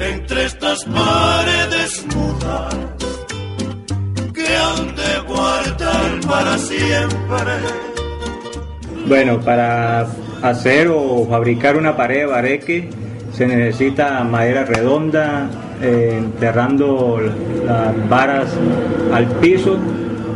Entre 0.00 0.46
estas 0.46 0.84
paredes 0.84 2.06
mudas, 2.14 2.74
que 4.32 4.56
han 4.56 4.96
de 4.96 5.18
guardar 5.28 6.20
para 6.26 6.56
siempre. 6.56 7.52
Bueno, 9.06 9.38
para 9.42 10.08
hacer 10.40 10.88
o 10.88 11.26
fabricar 11.28 11.76
una 11.76 11.94
pared 11.94 12.20
de 12.20 12.26
bareque 12.26 12.90
se 13.36 13.46
necesita 13.46 14.24
madera 14.24 14.64
redonda, 14.64 15.50
eh, 15.82 16.14
enterrando 16.16 17.20
las 17.66 18.08
varas 18.08 18.48
al 19.12 19.26
piso 19.26 19.76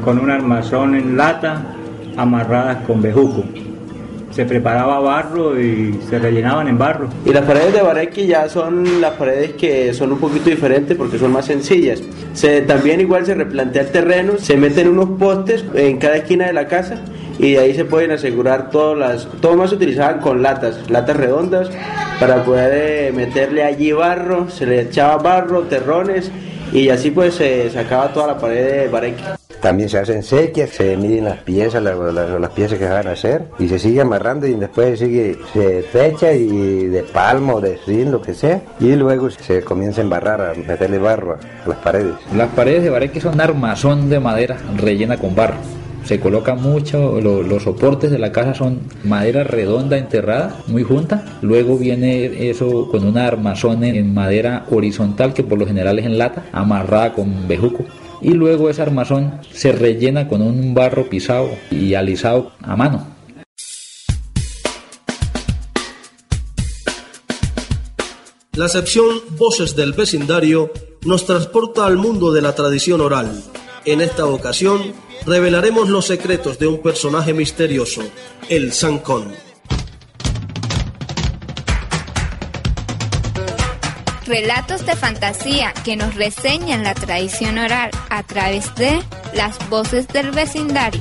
con 0.04 0.18
un 0.18 0.30
armazón 0.30 0.94
en 0.94 1.16
lata 1.16 1.62
amarradas 2.18 2.84
con 2.86 3.00
bejuco. 3.00 3.44
Se 4.32 4.44
preparaba 4.44 5.00
barro 5.00 5.58
y 5.58 5.98
se 6.08 6.18
rellenaban 6.18 6.68
en 6.68 6.76
barro. 6.76 7.08
Y 7.24 7.32
las 7.32 7.44
paredes 7.44 7.72
de 7.72 7.82
Barequi 7.82 8.26
ya 8.26 8.48
son 8.48 9.00
las 9.00 9.14
paredes 9.14 9.52
que 9.54 9.92
son 9.94 10.12
un 10.12 10.18
poquito 10.18 10.50
diferentes 10.50 10.96
porque 10.96 11.18
son 11.18 11.32
más 11.32 11.46
sencillas. 11.46 12.02
Se, 12.34 12.60
también 12.60 13.00
igual 13.00 13.24
se 13.24 13.34
replantea 13.34 13.82
el 13.82 13.88
terreno, 13.88 14.34
se 14.38 14.56
meten 14.56 14.88
unos 14.88 15.18
postes 15.18 15.64
en 15.74 15.96
cada 15.96 16.16
esquina 16.16 16.46
de 16.46 16.52
la 16.52 16.68
casa 16.68 17.00
y 17.42 17.52
de 17.52 17.58
ahí 17.58 17.74
se 17.74 17.84
pueden 17.84 18.10
asegurar 18.12 18.70
todas 18.70 18.98
las, 18.98 19.28
todo 19.40 19.56
más 19.56 19.70
se 19.70 19.76
utilizaban 19.76 20.20
con 20.20 20.42
latas, 20.42 20.90
latas 20.90 21.16
redondas 21.16 21.70
para 22.20 22.44
poder 22.44 22.72
eh, 23.08 23.12
meterle 23.12 23.64
allí 23.64 23.92
barro, 23.92 24.50
se 24.50 24.66
le 24.66 24.80
echaba 24.82 25.16
barro, 25.16 25.62
terrones 25.62 26.30
y 26.72 26.88
así 26.90 27.10
pues 27.10 27.34
se 27.34 27.70
sacaba 27.70 28.12
toda 28.12 28.28
la 28.28 28.38
pared 28.38 28.82
de 28.82 28.88
Barequi. 28.88 29.22
También 29.60 29.88
se 29.90 29.98
hacen 29.98 30.22
sequias, 30.22 30.70
se 30.70 30.96
miden 30.96 31.24
las 31.26 31.38
piezas, 31.38 31.82
las, 31.82 31.94
las- 31.98 32.40
las 32.40 32.50
piezas 32.50 32.78
que 32.78 32.84
se 32.86 32.90
van 32.92 33.06
a 33.08 33.12
hacer 33.12 33.42
y 33.58 33.68
se 33.68 33.78
sigue 33.78 34.00
amarrando 34.00 34.46
y 34.46 34.54
después 34.54 34.98
sigue, 34.98 35.36
se 35.52 35.82
fecha 35.82 36.32
y 36.32 36.86
de 36.86 37.02
palmo, 37.02 37.60
de 37.60 37.76
zinc, 37.84 38.08
lo 38.08 38.22
que 38.22 38.32
sea 38.34 38.60
y 38.80 38.94
luego 38.96 39.28
se 39.30 39.62
comienza 39.62 40.00
a 40.00 40.04
embarrar, 40.04 40.40
a 40.40 40.54
meterle 40.54 40.98
barro 40.98 41.32
a, 41.32 41.64
a 41.64 41.68
las 41.68 41.78
paredes. 41.78 42.14
Las 42.34 42.48
paredes 42.50 42.82
de 42.84 42.90
bareque 42.90 43.20
son 43.20 43.38
armazón 43.40 44.08
de 44.08 44.18
madera 44.20 44.56
rellena 44.78 45.18
con 45.18 45.34
barro. 45.34 45.56
Se 46.04 46.18
coloca 46.18 46.54
mucho, 46.54 47.20
lo- 47.20 47.42
los 47.42 47.62
soportes 47.62 48.10
de 48.10 48.18
la 48.18 48.32
casa 48.32 48.54
son 48.54 48.80
madera 49.04 49.44
redonda 49.44 49.96
enterrada, 49.96 50.56
muy 50.66 50.82
junta. 50.82 51.38
Luego 51.40 51.78
viene 51.78 52.50
eso 52.50 52.88
con 52.90 53.04
una 53.06 53.26
armazón 53.26 53.84
en, 53.84 53.94
en 53.94 54.12
madera 54.12 54.66
horizontal 54.70 55.34
que 55.34 55.44
por 55.44 55.58
lo 55.58 55.66
general 55.66 55.98
es 56.00 56.06
en 56.06 56.18
lata, 56.18 56.46
amarrada 56.52 57.12
con 57.12 57.46
bejuco. 57.46 57.84
Y 58.22 58.30
luego 58.32 58.68
ese 58.68 58.82
armazón 58.82 59.34
se 59.52 59.72
rellena 59.72 60.26
con 60.26 60.42
un 60.42 60.74
barro 60.74 61.08
pisado 61.08 61.48
y 61.70 61.94
alisado 61.94 62.52
a 62.62 62.74
mano. 62.76 63.06
La 68.52 68.68
sección 68.68 69.06
Voces 69.38 69.76
del 69.76 69.92
Vecindario 69.92 70.70
nos 71.04 71.24
transporta 71.24 71.86
al 71.86 71.96
mundo 71.96 72.32
de 72.32 72.42
la 72.42 72.54
tradición 72.54 73.00
oral. 73.00 73.42
En 73.84 74.00
esta 74.00 74.26
ocasión, 74.26 74.92
revelaremos 75.26 75.88
los 75.88 76.06
secretos 76.06 76.58
de 76.58 76.66
un 76.66 76.82
personaje 76.82 77.32
misterioso, 77.32 78.02
el 78.48 78.72
Sancón. 78.72 79.34
Relatos 84.26 84.86
de 84.86 84.94
fantasía 84.94 85.72
que 85.84 85.96
nos 85.96 86.14
reseñan 86.14 86.84
la 86.84 86.94
tradición 86.94 87.58
oral 87.58 87.90
a 88.10 88.22
través 88.22 88.72
de 88.76 89.00
las 89.34 89.58
voces 89.68 90.06
del 90.08 90.30
vecindario. 90.30 91.00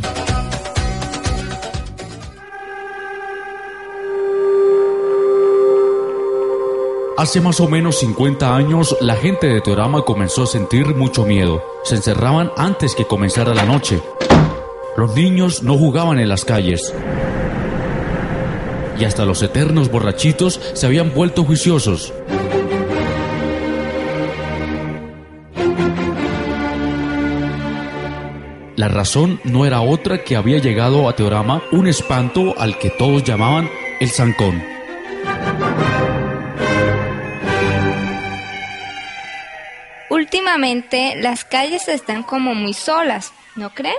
Hace 7.19 7.41
más 7.41 7.59
o 7.59 7.67
menos 7.67 7.99
50 7.99 8.55
años, 8.55 8.95
la 9.01 9.17
gente 9.17 9.47
de 9.47 9.59
Teorama 9.59 10.03
comenzó 10.03 10.43
a 10.43 10.47
sentir 10.47 10.95
mucho 10.95 11.25
miedo. 11.25 11.61
Se 11.83 11.95
encerraban 11.95 12.49
antes 12.55 12.95
que 12.95 13.07
comenzara 13.07 13.53
la 13.53 13.65
noche. 13.65 14.01
Los 14.95 15.13
niños 15.17 15.61
no 15.61 15.77
jugaban 15.77 16.19
en 16.19 16.29
las 16.29 16.45
calles. 16.45 16.93
Y 18.97 19.03
hasta 19.03 19.25
los 19.25 19.43
eternos 19.43 19.91
borrachitos 19.91 20.61
se 20.73 20.85
habían 20.85 21.13
vuelto 21.13 21.43
juiciosos. 21.43 22.13
La 28.77 28.87
razón 28.87 29.41
no 29.43 29.65
era 29.65 29.81
otra 29.81 30.23
que 30.23 30.37
había 30.37 30.59
llegado 30.59 31.09
a 31.09 31.17
Teorama 31.17 31.63
un 31.73 31.87
espanto 31.87 32.57
al 32.57 32.79
que 32.79 32.89
todos 32.89 33.25
llamaban 33.25 33.69
el 33.99 34.09
zancón. 34.09 34.78
Últimamente 40.19 41.15
las 41.15 41.45
calles 41.45 41.87
están 41.87 42.23
como 42.23 42.53
muy 42.53 42.73
solas, 42.73 43.33
¿no 43.55 43.73
creen? 43.73 43.95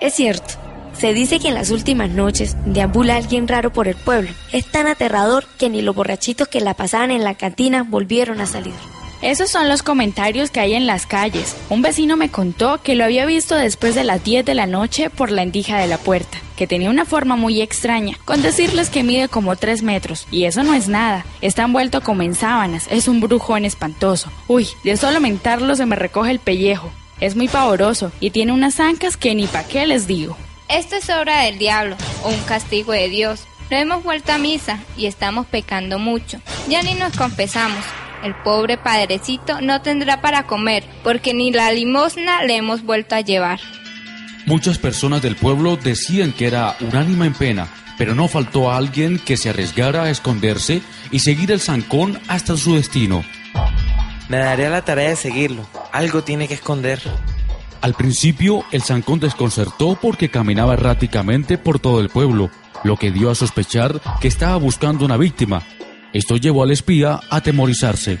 Es 0.00 0.14
cierto. 0.14 0.54
Se 0.92 1.14
dice 1.14 1.40
que 1.40 1.48
en 1.48 1.54
las 1.54 1.70
últimas 1.70 2.10
noches 2.10 2.54
deambula 2.66 3.16
alguien 3.16 3.48
raro 3.48 3.72
por 3.72 3.88
el 3.88 3.96
pueblo. 3.96 4.30
Es 4.52 4.70
tan 4.70 4.86
aterrador 4.86 5.46
que 5.58 5.70
ni 5.70 5.80
los 5.80 5.94
borrachitos 5.94 6.48
que 6.48 6.60
la 6.60 6.74
pasaban 6.74 7.10
en 7.10 7.24
la 7.24 7.34
cantina 7.34 7.82
volvieron 7.82 8.40
a 8.40 8.46
salir. 8.46 8.74
Esos 9.22 9.50
son 9.50 9.68
los 9.68 9.84
comentarios 9.84 10.50
que 10.50 10.58
hay 10.58 10.74
en 10.74 10.88
las 10.88 11.06
calles. 11.06 11.56
Un 11.70 11.80
vecino 11.80 12.16
me 12.16 12.28
contó 12.28 12.82
que 12.82 12.96
lo 12.96 13.04
había 13.04 13.24
visto 13.24 13.54
después 13.54 13.94
de 13.94 14.02
las 14.02 14.24
10 14.24 14.44
de 14.44 14.54
la 14.54 14.66
noche 14.66 15.10
por 15.10 15.30
la 15.30 15.44
endija 15.44 15.78
de 15.78 15.86
la 15.86 15.96
puerta, 15.96 16.38
que 16.56 16.66
tenía 16.66 16.90
una 16.90 17.04
forma 17.04 17.36
muy 17.36 17.62
extraña, 17.62 18.18
con 18.24 18.42
decirles 18.42 18.90
que 18.90 19.04
mide 19.04 19.28
como 19.28 19.54
3 19.54 19.84
metros. 19.84 20.26
Y 20.32 20.46
eso 20.46 20.64
no 20.64 20.74
es 20.74 20.88
nada, 20.88 21.24
está 21.40 21.62
envuelto 21.62 22.00
como 22.00 22.22
en 22.22 22.34
sábanas, 22.34 22.88
es 22.90 23.06
un 23.06 23.20
brujón 23.20 23.64
espantoso. 23.64 24.28
Uy, 24.48 24.66
de 24.82 24.96
solo 24.96 25.20
mentarlo 25.20 25.76
se 25.76 25.86
me 25.86 25.94
recoge 25.94 26.32
el 26.32 26.40
pellejo. 26.40 26.90
Es 27.20 27.36
muy 27.36 27.46
pavoroso 27.46 28.10
y 28.18 28.30
tiene 28.30 28.50
unas 28.50 28.80
ancas 28.80 29.16
que 29.16 29.36
ni 29.36 29.46
pa' 29.46 29.62
qué 29.62 29.86
les 29.86 30.08
digo. 30.08 30.36
Esto 30.68 30.96
es 30.96 31.08
obra 31.10 31.42
del 31.42 31.58
diablo 31.58 31.96
o 32.24 32.30
un 32.30 32.40
castigo 32.40 32.90
de 32.90 33.08
Dios. 33.08 33.44
No 33.70 33.76
hemos 33.76 34.02
vuelto 34.02 34.32
a 34.32 34.38
misa 34.38 34.80
y 34.96 35.06
estamos 35.06 35.46
pecando 35.46 36.00
mucho. 36.00 36.40
Ya 36.68 36.82
ni 36.82 36.94
nos 36.94 37.16
confesamos. 37.16 37.84
El 38.22 38.34
pobre 38.36 38.78
padrecito 38.78 39.60
no 39.60 39.82
tendrá 39.82 40.20
para 40.20 40.46
comer 40.46 40.84
porque 41.02 41.34
ni 41.34 41.50
la 41.50 41.72
limosna 41.72 42.44
le 42.44 42.56
hemos 42.56 42.82
vuelto 42.84 43.16
a 43.16 43.20
llevar. 43.20 43.58
Muchas 44.46 44.78
personas 44.78 45.22
del 45.22 45.36
pueblo 45.36 45.76
decían 45.76 46.32
que 46.32 46.46
era 46.46 46.76
un 46.80 46.94
ánima 46.96 47.26
en 47.26 47.34
pena, 47.34 47.68
pero 47.98 48.14
no 48.14 48.28
faltó 48.28 48.70
a 48.70 48.76
alguien 48.76 49.18
que 49.18 49.36
se 49.36 49.50
arriesgara 49.50 50.04
a 50.04 50.10
esconderse 50.10 50.82
y 51.10 51.20
seguir 51.20 51.50
el 51.50 51.60
zancón 51.60 52.20
hasta 52.28 52.56
su 52.56 52.76
destino. 52.76 53.24
Me 54.28 54.38
daré 54.38 54.66
a 54.66 54.70
la 54.70 54.84
tarea 54.84 55.10
de 55.10 55.16
seguirlo. 55.16 55.66
Algo 55.92 56.22
tiene 56.22 56.48
que 56.48 56.54
esconder. 56.54 57.00
Al 57.80 57.94
principio, 57.94 58.64
el 58.70 58.82
zancón 58.82 59.18
desconcertó 59.18 59.98
porque 60.00 60.28
caminaba 60.28 60.74
erráticamente 60.74 61.58
por 61.58 61.80
todo 61.80 62.00
el 62.00 62.08
pueblo, 62.08 62.50
lo 62.84 62.96
que 62.96 63.10
dio 63.10 63.30
a 63.30 63.34
sospechar 63.34 64.00
que 64.20 64.28
estaba 64.28 64.56
buscando 64.56 65.04
una 65.04 65.16
víctima. 65.16 65.62
Esto 66.12 66.36
llevó 66.36 66.62
al 66.62 66.70
espía 66.70 67.20
a 67.30 67.36
atemorizarse. 67.36 68.18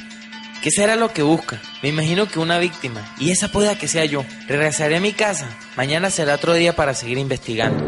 ¿Qué 0.62 0.70
será 0.70 0.96
lo 0.96 1.12
que 1.12 1.22
busca? 1.22 1.60
Me 1.82 1.88
imagino 1.88 2.28
que 2.28 2.38
una 2.38 2.58
víctima. 2.58 3.14
Y 3.18 3.30
esa 3.30 3.48
pueda 3.48 3.76
que 3.76 3.88
sea 3.88 4.04
yo. 4.04 4.24
Regresaré 4.46 4.96
a 4.96 5.00
mi 5.00 5.12
casa. 5.12 5.48
Mañana 5.76 6.08
será 6.08 6.36
otro 6.36 6.54
día 6.54 6.74
para 6.74 6.94
seguir 6.94 7.18
investigando. 7.18 7.84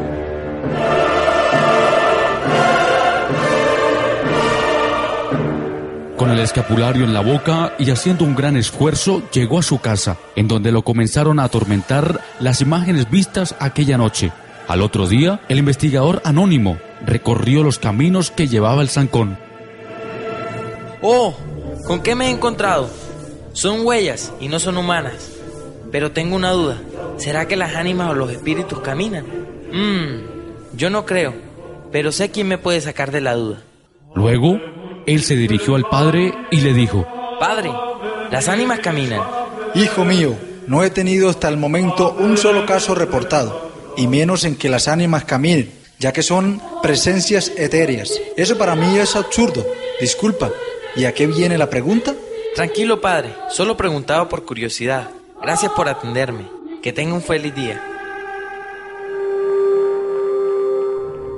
Con 6.16 6.30
el 6.30 6.40
escapulario 6.40 7.04
en 7.04 7.14
la 7.14 7.20
boca 7.20 7.75
y 7.78 7.90
haciendo 7.90 8.25
un 8.25 8.34
gran 8.34 8.56
esfuerzo, 8.56 9.23
llegó 9.30 9.58
a 9.58 9.62
su 9.62 9.78
casa, 9.78 10.16
en 10.37 10.49
donde 10.49 10.73
lo 10.73 10.82
comenzaron 10.82 11.38
a 11.38 11.44
atormentar 11.44 12.20
las 12.40 12.61
imágenes 12.61 13.11
vistas 13.11 13.54
aquella 13.58 13.99
noche. 13.99 14.32
Al 14.66 14.80
otro 14.80 15.06
día, 15.06 15.40
el 15.49 15.58
investigador 15.58 16.23
anónimo 16.25 16.78
recorrió 17.04 17.62
los 17.62 17.78
caminos 17.78 18.30
que 18.30 18.49
llevaba 18.49 18.82
el 18.82 18.88
zancón. 18.88 19.43
¡Oh! 21.06 21.34
¿Con 21.87 22.00
qué 22.00 22.14
me 22.14 22.28
he 22.28 22.30
encontrado? 22.30 22.88
Son 23.52 23.84
huellas 23.84 24.32
y 24.40 24.49
no 24.49 24.58
son 24.58 24.78
humanas. 24.78 25.32
Pero 25.92 26.12
tengo 26.12 26.34
una 26.34 26.52
duda. 26.52 26.80
¿Será 27.18 27.46
que 27.46 27.56
las 27.56 27.76
ánimas 27.76 28.11
o 28.11 28.14
los 28.14 28.30
espíritus 28.30 28.80
caminan? 28.80 29.26
Mmm, 29.70 30.76
yo 30.78 30.88
no 30.88 31.04
creo. 31.04 31.34
Pero 31.92 32.11
sé 32.11 32.30
quién 32.30 32.49
me 32.49 32.56
puede 32.56 32.80
sacar 32.80 33.12
de 33.12 33.20
la 33.20 33.34
duda. 33.34 33.62
Luego, 34.14 34.58
él 35.04 35.23
se 35.23 35.37
dirigió 35.37 35.75
al 35.75 35.84
padre 35.90 36.32
y 36.50 36.62
le 36.62 36.73
dijo, 36.73 37.06
Padre, 37.38 37.70
las 38.30 38.49
ánimas 38.49 38.80
caminan. 38.80 39.20
Hijo 39.75 40.06
mío, 40.06 40.34
no 40.66 40.84
he 40.84 40.88
tenido 40.88 41.28
hasta 41.28 41.50
el 41.50 41.58
momento 41.58 42.16
un 42.18 42.38
solo 42.38 42.64
caso 42.64 42.94
reportado, 42.94 43.70
y 43.99 44.06
menos 44.06 44.44
en 44.44 44.56
que 44.56 44.70
las 44.70 44.88
ánimas 44.88 45.25
caminen, 45.25 45.70
ya 45.99 46.14
que 46.14 46.23
son 46.23 46.62
presencias 46.82 47.52
etéreas. 47.58 48.11
Eso 48.38 48.56
para 48.56 48.75
mí 48.75 48.96
es 48.96 49.14
absurdo. 49.16 49.66
Disculpa, 50.00 50.50
¿y 50.96 51.04
a 51.04 51.12
qué 51.12 51.26
viene 51.26 51.58
la 51.58 51.70
pregunta? 51.70 52.14
Tranquilo, 52.54 53.00
padre. 53.00 53.34
Solo 53.50 53.76
preguntaba 53.76 54.28
por 54.28 54.44
curiosidad. 54.44 55.10
Gracias 55.42 55.72
por 55.72 55.88
atenderme. 55.88 56.44
Que 56.82 56.92
tenga 56.92 57.14
un 57.14 57.22
feliz 57.22 57.54
día. 57.54 57.82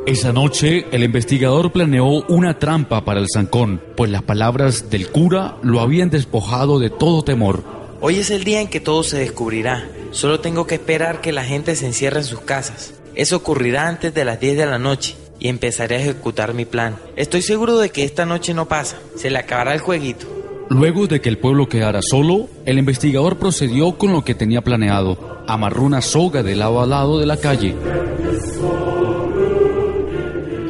Esa 0.06 0.32
noche, 0.32 0.86
el 0.92 1.02
investigador 1.02 1.72
planeó 1.72 2.06
una 2.28 2.58
trampa 2.58 3.04
para 3.04 3.18
el 3.18 3.26
zancón, 3.32 3.82
pues 3.96 4.10
las 4.10 4.22
palabras 4.22 4.88
del 4.88 5.10
cura 5.10 5.56
lo 5.62 5.80
habían 5.80 6.10
despojado 6.10 6.78
de 6.78 6.90
todo 6.90 7.24
temor. 7.24 7.64
Hoy 8.00 8.18
es 8.18 8.30
el 8.30 8.44
día 8.44 8.60
en 8.60 8.68
que 8.68 8.78
todo 8.78 9.02
se 9.02 9.18
descubrirá. 9.18 9.88
Solo 10.12 10.38
tengo 10.38 10.66
que 10.66 10.76
esperar 10.76 11.20
que 11.20 11.32
la 11.32 11.44
gente 11.44 11.74
se 11.74 11.86
encierre 11.86 12.18
en 12.18 12.24
sus 12.24 12.40
casas. 12.40 12.94
Eso 13.16 13.36
ocurrirá 13.36 13.88
antes 13.88 14.14
de 14.14 14.24
las 14.24 14.38
10 14.38 14.58
de 14.58 14.66
la 14.66 14.78
noche 14.78 15.16
y 15.38 15.48
empezaré 15.48 15.96
a 15.96 16.00
ejecutar 16.00 16.54
mi 16.54 16.64
plan. 16.64 16.96
Estoy 17.16 17.42
seguro 17.42 17.78
de 17.78 17.90
que 17.90 18.04
esta 18.04 18.26
noche 18.26 18.54
no 18.54 18.66
pasa. 18.66 18.98
Se 19.16 19.30
le 19.30 19.38
acabará 19.38 19.74
el 19.74 19.80
jueguito. 19.80 20.26
Luego 20.68 21.06
de 21.06 21.20
que 21.20 21.28
el 21.28 21.38
pueblo 21.38 21.68
quedara 21.68 22.00
solo, 22.02 22.48
el 22.64 22.78
investigador 22.78 23.38
procedió 23.38 23.96
con 23.96 24.12
lo 24.12 24.24
que 24.24 24.34
tenía 24.34 24.62
planeado. 24.62 25.44
Amarró 25.46 25.82
una 25.82 26.00
soga 26.00 26.42
de 26.42 26.56
lado 26.56 26.80
a 26.80 26.86
lado 26.86 27.20
de 27.20 27.26
la 27.26 27.36
calle. 27.36 27.74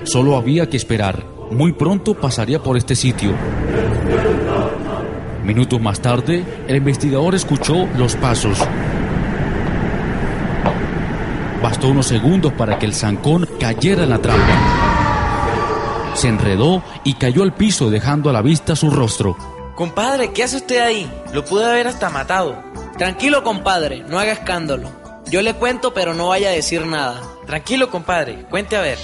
Solo 0.04 0.36
había 0.36 0.68
que 0.68 0.76
esperar. 0.76 1.24
Muy 1.50 1.72
pronto 1.72 2.14
pasaría 2.14 2.62
por 2.62 2.76
este 2.76 2.94
sitio. 2.94 3.32
Minutos 5.44 5.80
más 5.80 6.00
tarde, 6.00 6.44
el 6.68 6.76
investigador 6.76 7.34
escuchó 7.34 7.88
los 7.96 8.16
pasos. 8.16 8.58
Unos 11.84 12.06
segundos 12.06 12.52
para 12.54 12.80
que 12.80 12.86
el 12.86 12.94
zancón 12.94 13.48
cayera 13.60 14.02
en 14.02 14.10
la 14.10 14.18
trampa. 14.18 16.12
Se 16.14 16.26
enredó 16.26 16.82
y 17.04 17.14
cayó 17.14 17.44
al 17.44 17.54
piso 17.54 17.90
dejando 17.90 18.28
a 18.28 18.32
la 18.32 18.42
vista 18.42 18.74
su 18.74 18.90
rostro. 18.90 19.36
Compadre, 19.76 20.32
¿qué 20.32 20.42
hace 20.42 20.56
usted 20.56 20.80
ahí? 20.80 21.08
Lo 21.32 21.44
pude 21.44 21.64
haber 21.64 21.86
hasta 21.86 22.10
matado. 22.10 22.60
Tranquilo, 22.98 23.44
compadre, 23.44 24.02
no 24.08 24.18
haga 24.18 24.32
escándalo. 24.32 24.90
Yo 25.30 25.42
le 25.42 25.54
cuento, 25.54 25.94
pero 25.94 26.12
no 26.12 26.28
vaya 26.28 26.48
a 26.48 26.52
decir 26.52 26.84
nada. 26.86 27.20
Tranquilo, 27.46 27.88
compadre, 27.88 28.46
cuente 28.50 28.76
a 28.76 28.80
ver. 28.80 28.98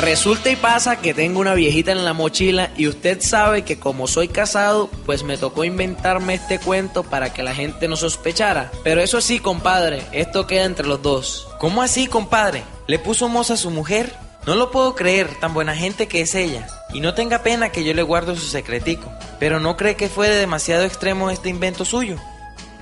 Resulta 0.00 0.48
y 0.48 0.56
pasa 0.56 0.96
que 0.96 1.12
tengo 1.12 1.40
una 1.40 1.52
viejita 1.52 1.92
en 1.92 2.06
la 2.06 2.14
mochila 2.14 2.70
y 2.74 2.88
usted 2.88 3.20
sabe 3.20 3.64
que 3.64 3.78
como 3.78 4.06
soy 4.06 4.28
casado, 4.28 4.88
pues 5.04 5.24
me 5.24 5.36
tocó 5.36 5.62
inventarme 5.62 6.32
este 6.32 6.58
cuento 6.58 7.02
para 7.02 7.34
que 7.34 7.42
la 7.42 7.54
gente 7.54 7.86
no 7.86 7.96
sospechara. 7.96 8.72
Pero 8.82 9.02
eso 9.02 9.20
sí, 9.20 9.40
compadre, 9.40 10.02
esto 10.12 10.46
queda 10.46 10.64
entre 10.64 10.86
los 10.86 11.02
dos. 11.02 11.48
¿Cómo 11.58 11.82
así, 11.82 12.06
compadre? 12.06 12.62
¿Le 12.86 12.98
puso 12.98 13.28
moza 13.28 13.54
a 13.54 13.58
su 13.58 13.70
mujer? 13.70 14.14
No 14.46 14.54
lo 14.54 14.70
puedo 14.70 14.94
creer, 14.94 15.28
tan 15.38 15.52
buena 15.52 15.76
gente 15.76 16.08
que 16.08 16.22
es 16.22 16.34
ella. 16.34 16.66
Y 16.94 17.00
no 17.00 17.12
tenga 17.12 17.42
pena 17.42 17.68
que 17.68 17.84
yo 17.84 17.92
le 17.92 18.02
guardo 18.02 18.34
su 18.36 18.46
secretico. 18.46 19.12
Pero 19.38 19.60
¿no 19.60 19.76
cree 19.76 19.96
que 19.96 20.08
fue 20.08 20.30
de 20.30 20.36
demasiado 20.36 20.84
extremo 20.84 21.30
este 21.30 21.50
invento 21.50 21.84
suyo? 21.84 22.16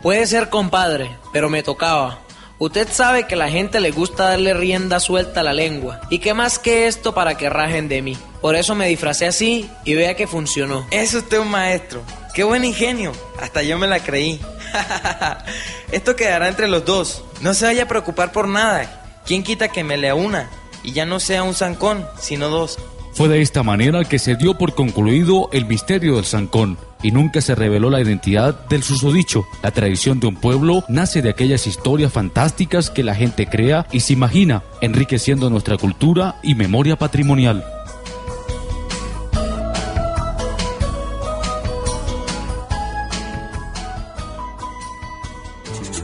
Puede 0.02 0.24
ser, 0.28 0.50
compadre, 0.50 1.18
pero 1.32 1.50
me 1.50 1.64
tocaba. 1.64 2.20
Usted 2.60 2.88
sabe 2.90 3.28
que 3.28 3.36
la 3.36 3.50
gente 3.50 3.78
le 3.78 3.92
gusta 3.92 4.30
darle 4.30 4.52
rienda 4.52 4.98
suelta 4.98 5.40
a 5.40 5.44
la 5.44 5.52
lengua. 5.52 6.00
¿Y 6.10 6.18
qué 6.18 6.34
más 6.34 6.58
que 6.58 6.88
esto 6.88 7.14
para 7.14 7.36
que 7.36 7.48
rajen 7.48 7.88
de 7.88 8.02
mí? 8.02 8.18
Por 8.40 8.56
eso 8.56 8.74
me 8.74 8.88
disfracé 8.88 9.26
así 9.26 9.70
y 9.84 9.94
vea 9.94 10.16
que 10.16 10.26
funcionó. 10.26 10.84
Es 10.90 11.14
usted 11.14 11.38
un 11.38 11.50
maestro. 11.52 12.02
Qué 12.34 12.42
buen 12.42 12.64
ingenio. 12.64 13.12
Hasta 13.40 13.62
yo 13.62 13.78
me 13.78 13.86
la 13.86 14.00
creí. 14.00 14.40
esto 15.92 16.16
quedará 16.16 16.48
entre 16.48 16.66
los 16.66 16.84
dos. 16.84 17.22
No 17.42 17.54
se 17.54 17.66
vaya 17.66 17.84
a 17.84 17.88
preocupar 17.88 18.32
por 18.32 18.48
nada. 18.48 19.04
¿Quién 19.24 19.44
quita 19.44 19.68
que 19.68 19.84
me 19.84 19.96
lea 19.96 20.16
una? 20.16 20.50
Y 20.82 20.92
ya 20.92 21.06
no 21.06 21.20
sea 21.20 21.44
un 21.44 21.54
zancón, 21.54 22.08
sino 22.20 22.48
dos. 22.48 22.78
Fue 23.18 23.28
de 23.28 23.42
esta 23.42 23.64
manera 23.64 24.04
que 24.04 24.20
se 24.20 24.36
dio 24.36 24.54
por 24.54 24.76
concluido 24.76 25.48
el 25.52 25.66
misterio 25.66 26.14
del 26.14 26.24
zancón 26.24 26.78
y 27.02 27.10
nunca 27.10 27.40
se 27.40 27.56
reveló 27.56 27.90
la 27.90 28.00
identidad 28.00 28.68
del 28.68 28.84
susodicho. 28.84 29.44
La 29.60 29.72
tradición 29.72 30.20
de 30.20 30.28
un 30.28 30.36
pueblo 30.36 30.84
nace 30.86 31.20
de 31.20 31.30
aquellas 31.30 31.66
historias 31.66 32.12
fantásticas 32.12 32.90
que 32.90 33.02
la 33.02 33.16
gente 33.16 33.48
crea 33.48 33.88
y 33.90 33.98
se 33.98 34.12
imagina, 34.12 34.62
enriqueciendo 34.82 35.50
nuestra 35.50 35.76
cultura 35.76 36.36
y 36.44 36.54
memoria 36.54 36.94
patrimonial. 36.94 37.64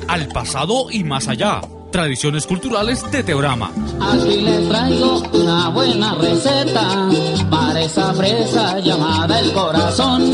Al 0.08 0.26
pasado 0.30 0.90
y 0.90 1.04
más 1.04 1.28
allá. 1.28 1.60
Tradiciones 1.94 2.44
culturales 2.44 3.08
de 3.12 3.22
Teorama. 3.22 3.70
Aquí 4.00 4.40
les 4.40 4.68
traigo 4.68 5.22
una 5.32 5.68
buena 5.68 6.16
receta 6.16 7.08
para 7.48 7.82
esa 7.82 8.12
presa 8.14 8.80
llamada 8.80 9.38
el 9.38 9.52
corazón. 9.52 10.24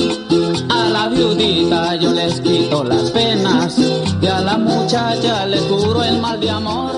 A 0.71 0.89
la 0.89 1.09
viudita 1.09 1.97
yo 1.97 2.15
les 2.15 2.41
quito 2.41 2.83
las 2.83 3.11
penas 3.11 3.79
y 3.79 4.27
a 4.27 4.41
la 4.41 4.57
muchacha 4.57 5.45
les 5.49 5.61
curo 5.65 6.03
el 6.03 6.19
mal 6.19 6.41
de 6.41 6.49
amor. 6.49 6.93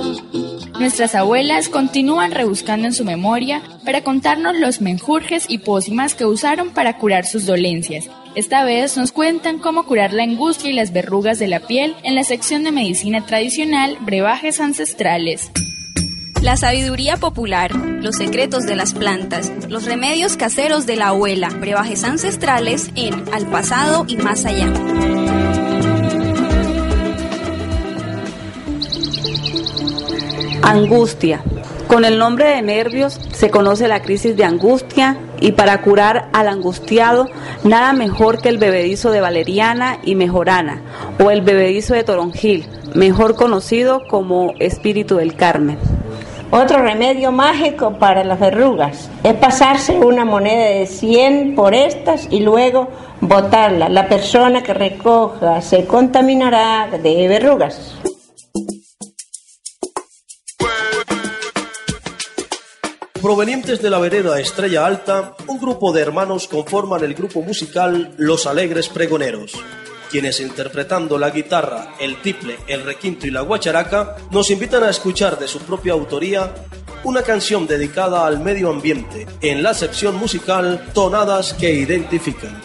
Nuestras 0.79 1.17
abuelas 1.17 1.69
continúan 1.69 2.31
rebuscando 2.31 2.87
en 2.87 2.95
su 2.95 3.05
memoria 3.05 3.63
para 3.85 4.05
contarnos 4.05 4.55
los 4.55 4.81
menjurjes 4.81 5.47
y 5.49 5.59
pócimas 5.59 6.15
que 6.15 6.25
usaron 6.25 6.71
para 6.71 6.99
curar 6.99 7.27
sus 7.27 7.47
dolencias. 7.47 8.09
Esta 8.35 8.65
vez 8.65 8.97
nos 8.97 9.13
cuentan 9.13 9.59
cómo 9.59 9.85
curar 9.85 10.15
la 10.15 10.23
angustia 10.23 10.71
y 10.71 10.73
las 10.73 10.95
verrugas 10.95 11.39
de 11.39 11.49
la 11.49 11.61
piel 11.61 11.95
en 12.03 12.15
la 12.15 12.25
sección 12.25 12.65
de 12.65 12.73
medicina 12.73 13.27
tradicional 13.27 13.99
Brebajes 14.01 14.59
Ancestrales. 14.59 15.51
La 16.41 16.57
sabiduría 16.57 17.19
popular, 17.19 17.75
los 17.77 18.17
secretos 18.17 18.65
de 18.65 18.75
las 18.75 18.95
plantas, 18.95 19.53
los 19.69 19.85
remedios 19.85 20.39
caseros 20.39 20.87
de 20.87 20.97
la 20.97 21.09
abuela, 21.09 21.51
brebajes 21.51 22.05
ancestrales 22.05 22.91
en 22.97 23.23
Al 23.35 23.47
pasado 23.49 24.07
y 24.09 24.17
más 24.17 24.47
allá. 24.47 24.73
Angustia. 30.63 31.45
Con 31.87 32.05
el 32.05 32.19
nombre 32.19 32.49
de 32.49 32.63
nervios 32.63 33.21
se 33.33 33.51
conoce 33.51 33.87
la 33.87 34.03
crisis 34.03 34.37
de 34.37 34.45
angustia 34.45 35.19
y 35.41 35.53
para 35.53 35.81
curar 35.83 36.29
al 36.33 36.49
angustiado 36.49 37.29
nada 37.65 37.93
mejor 37.93 38.41
que 38.41 38.49
el 38.49 38.59
bebedizo 38.59 39.11
de 39.11 39.21
valeriana 39.21 39.99
y 40.03 40.15
mejorana 40.15 40.81
o 41.23 41.31
el 41.31 41.43
bebedizo 41.43 41.95
de 41.95 42.05
toronjil, 42.05 42.67
mejor 42.95 43.35
conocido 43.35 44.07
como 44.09 44.55
espíritu 44.59 45.17
del 45.17 45.35
Carmen. 45.35 45.79
Otro 46.51 46.83
remedio 46.83 47.33
mágico 47.33 47.95
para 47.99 48.25
las 48.25 48.39
verrugas 48.39 49.09
es 49.25 49.33
pasarse 49.35 49.99
una 49.99 50.27
moneda 50.27 50.67
de 50.67 50.87
100 50.87 51.55
por 51.55 51.75
estas 51.75 52.29
y 52.31 52.41
luego 52.41 52.89
botarla. 53.23 53.89
La 53.89 54.07
persona 54.07 54.63
que 54.63 54.75
recoja 54.75 55.63
se 55.63 55.87
contaminará 55.87 56.89
de 57.03 57.27
verrugas. 57.27 57.95
Provenientes 63.23 63.81
de 63.81 63.89
la 63.89 64.01
vereda 64.01 64.41
Estrella 64.41 64.85
Alta, 64.85 65.37
un 65.47 65.61
grupo 65.61 65.93
de 65.93 66.03
hermanos 66.03 66.49
conforman 66.49 67.05
el 67.05 67.15
grupo 67.15 67.41
musical 67.41 68.13
Los 68.17 68.49
Alegres 68.49 68.89
Pregoneros, 68.89 69.53
quienes 70.11 70.41
interpretando 70.41 71.17
la 71.19 71.31
guitarra, 71.31 71.95
el 72.01 72.21
tiple, 72.21 72.59
el 72.67 72.83
requinto 72.83 73.29
y 73.29 73.31
la 73.31 73.43
guacharaca, 73.43 74.17
nos 74.33 74.51
invitan 74.51 74.83
a 74.83 74.91
escuchar 74.91 75.39
de 75.39 75.47
su 75.47 75.61
propia 75.61 75.93
autoría 75.93 76.53
una 77.05 77.23
canción 77.23 77.69
dedicada 77.69 78.27
al 78.27 78.41
medio 78.41 78.71
ambiente, 78.71 79.29
en 79.41 79.63
la 79.63 79.73
sección 79.73 80.17
musical 80.17 80.91
Tonadas 80.93 81.55
que 81.55 81.73
identifican. 81.73 82.61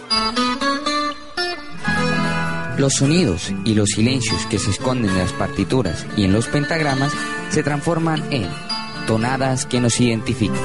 Los 2.80 2.94
sonidos 2.94 3.52
y 3.64 3.76
los 3.76 3.90
silencios 3.90 4.44
que 4.48 4.58
se 4.58 4.72
esconden 4.72 5.12
en 5.12 5.20
las 5.20 5.34
partituras 5.34 6.04
y 6.16 6.24
en 6.24 6.34
los 6.34 6.48
pentagramas 6.48 7.14
se 7.52 7.62
transforman 7.62 8.24
en 8.34 8.50
tonadas 9.08 9.66
que 9.66 9.80
nos 9.80 10.00
identifican. 10.00 10.60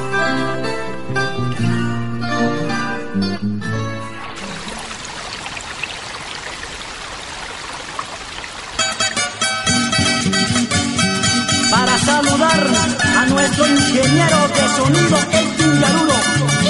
Para 11.71 11.99
saludar 11.99 12.67
a 13.17 13.27
nuestro 13.27 13.67
ingeniero 13.67 14.39
de 14.49 14.69
sonido, 14.77 15.19
el 15.33 15.57
Tingarulo. 15.57 16.62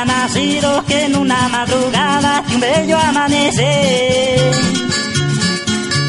Ha 0.00 0.04
nacido 0.06 0.82
que 0.86 1.04
en 1.04 1.14
una 1.14 1.48
madrugada 1.50 2.42
de 2.48 2.54
un 2.54 2.60
bello 2.60 2.96
amanecer. 2.96 4.50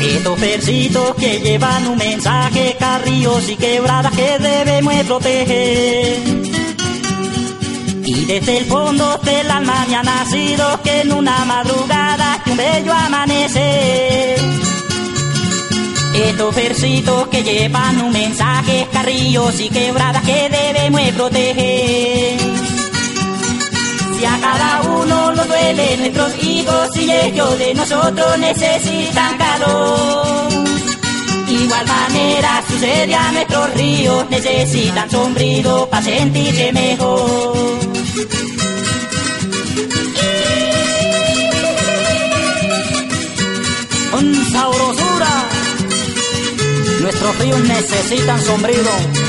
Estos 0.02 0.40
versitos 0.40 1.16
que 1.16 1.42
llevan 1.42 1.88
un 1.88 1.98
mensaje, 1.98 2.78
carrillos 2.80 3.50
y 3.50 3.58
quebradas 3.58 4.14
que 4.14 4.40
debemos 4.40 4.94
proteger. 5.04 6.20
Y 8.06 8.26
desde 8.26 8.60
el 8.60 8.66
fondo 8.66 9.18
del 9.24 9.52
alma 9.52 9.86
me 9.90 9.96
ha 9.98 10.04
nacido 10.04 10.82
que 10.82 11.02
en 11.02 11.12
una 11.12 11.44
madrugada 11.44 12.42
de 12.46 12.52
un 12.52 12.58
bello 12.58 12.94
amanecer. 12.94 14.40
Estos 16.14 16.56
versitos 16.56 17.28
que 17.28 17.44
llevan 17.44 18.02
un 18.02 18.14
mensaje, 18.14 18.88
carrillos 18.94 19.60
y 19.60 19.70
quebradas 19.70 20.24
que 20.24 20.50
debemos 20.50 21.12
proteger. 21.12 22.41
Si 24.22 24.28
a 24.28 24.40
cada 24.40 24.82
uno 24.84 25.32
lo 25.32 25.44
duele 25.46 25.98
nuestros 25.98 26.44
hijos 26.44 26.96
y 26.96 27.12
ellos 27.12 27.58
de 27.58 27.74
nosotros 27.74 28.38
necesitan 28.38 29.36
calor. 29.36 30.48
Igual 31.48 31.88
manera 31.88 32.64
sucede 32.70 33.16
a 33.16 33.32
nuestros 33.32 33.74
ríos, 33.74 34.30
necesitan 34.30 35.10
sombrido 35.10 35.90
para 35.90 36.04
sentirse 36.04 36.72
mejor. 36.72 37.80
Con 44.12 44.52
sabrosura, 44.52 45.50
nuestros 47.02 47.40
ríos 47.40 47.60
necesitan 47.62 48.40
sombrido. 48.40 49.21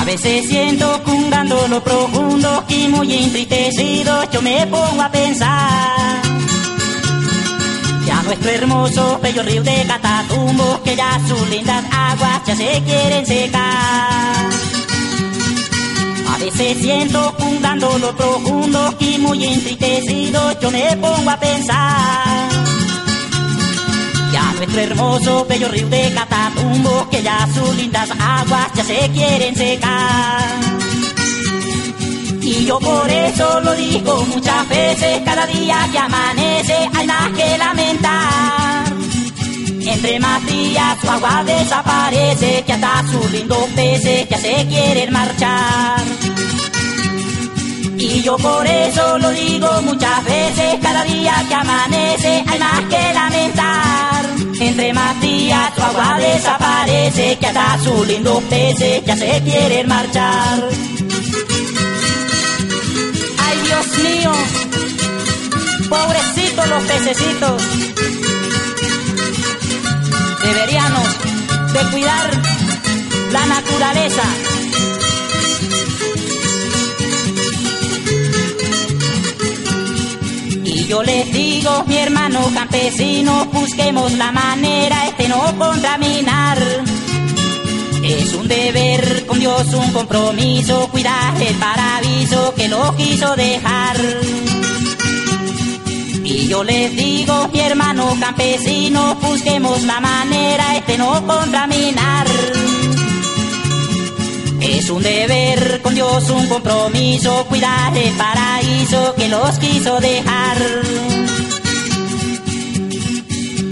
A 0.00 0.04
veces 0.04 0.48
siento 0.48 1.02
cungando 1.04 1.68
lo 1.68 1.84
profundo 1.84 2.64
y 2.68 2.88
muy 2.88 3.12
entristecido 3.12 4.24
yo 4.32 4.40
me 4.40 4.66
pongo 4.66 5.02
a 5.02 5.10
pensar. 5.10 6.22
Que 8.04 8.10
a 8.10 8.22
nuestro 8.22 8.50
hermoso 8.50 9.20
bello 9.22 9.42
río 9.42 9.62
de 9.62 9.84
Catatumbo 9.86 10.80
que 10.82 10.96
ya 10.96 11.20
sus 11.28 11.50
lindas 11.50 11.84
aguas 11.92 12.40
ya 12.46 12.56
se 12.56 12.82
quieren 12.82 13.26
secar. 13.26 14.50
A 16.32 16.38
veces 16.38 16.78
siento 16.78 17.34
cungando 17.38 17.98
lo 17.98 18.16
profundo 18.16 18.94
y 19.00 19.18
muy 19.18 19.44
entristecido 19.44 20.58
yo 20.60 20.70
me 20.70 20.96
pongo 20.96 21.30
a 21.30 21.38
pensar. 21.38 22.49
que 22.49 22.49
nuestro 24.60 24.82
hermoso 24.82 25.46
bello 25.46 25.68
río 25.68 25.88
de 25.88 26.12
Catatumbo 26.12 27.08
que 27.08 27.22
ya 27.22 27.48
sus 27.54 27.74
lindas 27.76 28.10
aguas 28.20 28.70
ya 28.74 28.84
se 28.84 29.10
quieren 29.10 29.56
secar. 29.56 30.60
Y 32.42 32.66
yo 32.66 32.78
por 32.78 33.08
eso 33.08 33.60
lo 33.62 33.72
digo 33.72 34.22
muchas 34.26 34.68
veces, 34.68 35.22
cada 35.24 35.46
día 35.46 35.88
que 35.90 35.98
amanece 35.98 36.76
hay 36.94 37.06
más 37.06 37.30
que 37.30 37.56
lamentar. 37.56 38.84
Entre 39.80 40.20
más 40.20 40.46
días 40.46 40.98
su 41.00 41.10
agua 41.10 41.42
desaparece, 41.42 42.62
que 42.66 42.72
hasta 42.74 43.02
sus 43.10 43.30
lindos 43.32 43.66
peces 43.74 44.28
ya 44.28 44.38
se 44.38 44.66
quieren 44.66 45.10
marchar. 45.10 46.02
Y 47.96 48.20
yo 48.20 48.36
por 48.36 48.66
eso 48.66 49.18
lo 49.18 49.30
digo 49.30 49.80
muchas 49.82 50.22
veces, 50.24 50.78
cada 50.82 51.02
día 51.04 51.34
que 51.48 51.54
amanece 51.54 52.44
hay 52.46 52.58
más 52.58 52.80
que 52.90 53.14
lamentar. 53.14 53.89
Entre 54.60 54.92
más 54.92 55.18
días 55.22 55.74
tu 55.74 55.82
agua 55.82 56.18
desaparece, 56.18 57.38
que 57.38 57.46
hasta 57.46 57.78
sus 57.82 58.06
lindos 58.06 58.42
peces 58.44 59.02
ya 59.06 59.16
se 59.16 59.42
quieren 59.42 59.88
marchar. 59.88 60.68
Ay 63.38 63.58
Dios 63.64 63.98
mío, 64.04 64.32
pobrecitos 65.88 66.68
los 66.68 66.82
pececitos. 66.84 67.62
Deberíamos 70.44 71.08
de 71.72 71.90
cuidar 71.90 72.30
la 73.32 73.46
naturaleza. 73.46 74.49
Yo 80.90 81.04
les 81.04 81.32
digo, 81.32 81.84
mi 81.86 81.98
hermano 81.98 82.50
campesino, 82.52 83.44
busquemos 83.52 84.10
la 84.14 84.32
manera 84.32 85.06
este 85.06 85.28
no 85.28 85.40
contaminar. 85.56 86.58
Es 88.02 88.34
un 88.34 88.48
deber 88.48 89.24
con 89.24 89.38
Dios, 89.38 89.72
un 89.72 89.92
compromiso, 89.92 90.88
cuidar 90.90 91.40
el 91.40 91.54
paraíso 91.54 92.52
que 92.56 92.66
lo 92.66 92.96
quiso 92.96 93.36
dejar. 93.36 93.98
Y 96.24 96.48
yo 96.48 96.64
les 96.64 96.96
digo, 96.96 97.48
mi 97.52 97.60
hermano 97.60 98.16
campesino, 98.18 99.14
busquemos 99.14 99.84
la 99.84 100.00
manera 100.00 100.76
este 100.76 100.98
no 100.98 101.24
contaminar. 101.24 102.26
Es 104.70 104.88
un 104.88 105.02
deber 105.02 105.82
con 105.82 105.94
Dios, 105.94 106.30
un 106.30 106.46
compromiso, 106.46 107.44
cuidar 107.48 107.94
el 107.96 108.12
paraíso 108.14 109.14
que 109.16 109.28
los 109.28 109.58
quiso 109.58 110.00
dejar. 110.00 110.56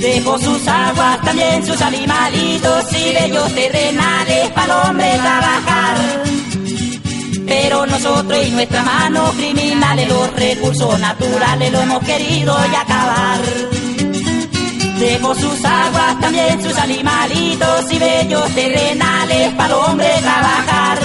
Dejó 0.01 0.39
sus 0.39 0.67
aguas, 0.67 1.23
también 1.23 1.65
sus 1.65 1.81
animalitos 1.81 2.93
y 2.93 3.15
bellos 3.15 3.55
terrenales 3.55 4.51
para 4.51 4.65
el 4.65 4.89
hombre 4.89 5.11
trabajar. 5.23 5.97
Pero 7.47 7.87
nosotros 7.87 8.47
y 8.47 8.51
nuestras 8.51 8.85
manos 8.85 9.35
criminales, 9.37 10.09
los 10.09 10.33
recursos 10.35 10.99
naturales 10.99 11.73
lo 11.73 11.81
hemos 11.81 12.05
querido 12.05 12.57
ya 12.73 12.81
acabar. 12.81 13.41
Dejó 14.99 15.33
sus 15.35 15.65
aguas, 15.65 16.19
también 16.21 16.61
sus 16.61 16.77
animalitos 16.77 17.93
y 17.93 17.99
bellos 17.99 18.51
terrenales 18.53 19.55
para 19.55 19.75
el 19.75 19.81
hombre 19.81 20.09
trabajar. 20.21 20.99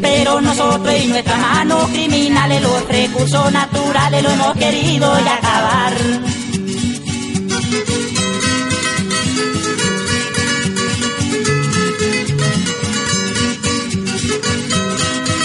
Pero 0.00 0.40
nosotros 0.40 0.94
y 1.00 1.06
nuestras 1.06 1.38
manos 1.38 1.88
criminales, 1.90 2.60
los 2.60 2.88
recursos 2.88 3.52
naturales 3.52 4.22
lo 4.22 4.30
hemos 4.30 4.56
querido 4.56 5.18
ya 5.24 5.34
acabar. 5.36 5.94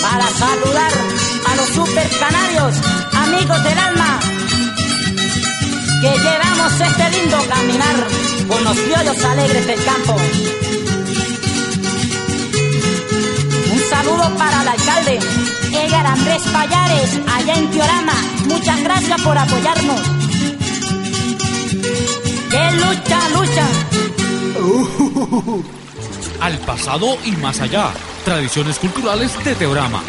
Para 0.01 0.27
saludar 0.29 0.91
a 1.51 1.55
los 1.55 1.69
super 1.69 2.09
canarios, 2.19 2.75
amigos 3.13 3.63
del 3.63 3.77
alma, 3.77 4.19
que 6.01 6.09
llevamos 6.17 6.79
este 6.79 7.09
lindo 7.11 7.37
caminar 7.47 7.95
con 8.47 8.63
los 8.63 8.77
criollos 8.77 9.23
alegres 9.23 9.67
del 9.67 9.83
campo. 9.83 10.15
Un 13.73 13.79
saludo 13.89 14.35
para 14.37 14.61
el 14.61 14.67
alcalde 14.67 15.19
Edgar 15.71 16.07
Andrés 16.07 16.41
Payares, 16.51 17.19
allá 17.33 17.53
en 17.55 17.69
Tiorama. 17.71 18.13
Muchas 18.47 18.83
gracias 18.83 19.21
por 19.21 19.37
apoyarnos. 19.37 20.01
¡Que 22.49 22.71
lucha, 22.71 23.29
lucha! 23.29 23.67
Al 26.41 26.57
pasado 26.59 27.17
y 27.25 27.31
más 27.33 27.59
allá. 27.61 27.91
Tradiciones 28.23 28.79
culturales 28.79 29.31
de 29.43 29.55
Teorama. 29.55 30.01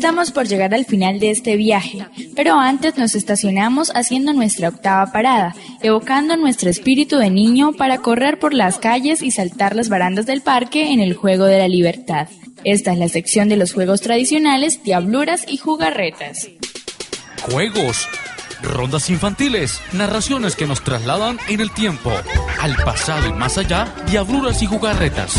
Estamos 0.00 0.32
por 0.32 0.48
llegar 0.48 0.72
al 0.72 0.86
final 0.86 1.20
de 1.20 1.30
este 1.30 1.56
viaje, 1.56 2.06
pero 2.34 2.54
antes 2.54 2.96
nos 2.96 3.14
estacionamos 3.14 3.92
haciendo 3.94 4.32
nuestra 4.32 4.70
octava 4.70 5.12
parada, 5.12 5.54
evocando 5.82 6.38
nuestro 6.38 6.70
espíritu 6.70 7.18
de 7.18 7.28
niño 7.28 7.74
para 7.74 7.98
correr 7.98 8.38
por 8.38 8.54
las 8.54 8.78
calles 8.78 9.20
y 9.20 9.30
saltar 9.30 9.76
las 9.76 9.90
barandas 9.90 10.24
del 10.24 10.40
parque 10.40 10.94
en 10.94 11.00
el 11.00 11.12
juego 11.12 11.44
de 11.44 11.58
la 11.58 11.68
libertad. 11.68 12.28
Esta 12.64 12.94
es 12.94 12.98
la 12.98 13.10
sección 13.10 13.50
de 13.50 13.58
los 13.58 13.74
juegos 13.74 14.00
tradicionales, 14.00 14.82
diabluras 14.82 15.44
y 15.46 15.58
jugarretas. 15.58 16.48
Juegos, 17.42 18.08
rondas 18.62 19.10
infantiles, 19.10 19.82
narraciones 19.92 20.56
que 20.56 20.66
nos 20.66 20.82
trasladan 20.82 21.38
en 21.48 21.60
el 21.60 21.70
tiempo, 21.72 22.10
al 22.58 22.74
pasado 22.76 23.28
y 23.28 23.34
más 23.34 23.58
allá, 23.58 23.94
diabluras 24.06 24.62
y 24.62 24.66
jugarretas. 24.66 25.34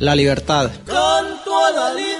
La 0.00 0.14
libertad. 0.14 0.70
Canto 0.86 1.64
a 1.64 1.72
la 1.72 1.92
libertad, 1.92 2.18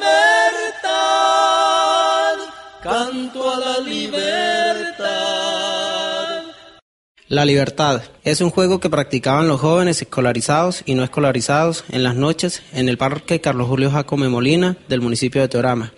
canto 2.83 3.55
a 3.55 3.61
la 3.61 3.79
libertad. 3.79 5.07
La 7.29 7.45
libertad 7.45 8.03
es 8.25 8.41
un 8.41 8.51
juego 8.51 8.81
que 8.81 8.91
practicaban 8.91 9.47
los 9.47 9.61
jóvenes 9.61 10.03
escolarizados 10.03 10.83
y 10.87 10.95
no 10.95 11.05
escolarizados 11.05 11.85
en 11.91 12.03
las 12.03 12.17
noches 12.17 12.65
en 12.73 12.89
el 12.89 12.99
Parque 12.99 13.41
Carlos 13.41 13.69
Julio 13.69 13.93
Jacome 13.93 14.29
Molina 14.29 14.77
del 14.89 15.01
municipio 15.01 15.41
de 15.41 15.47
Teorama. 15.47 15.93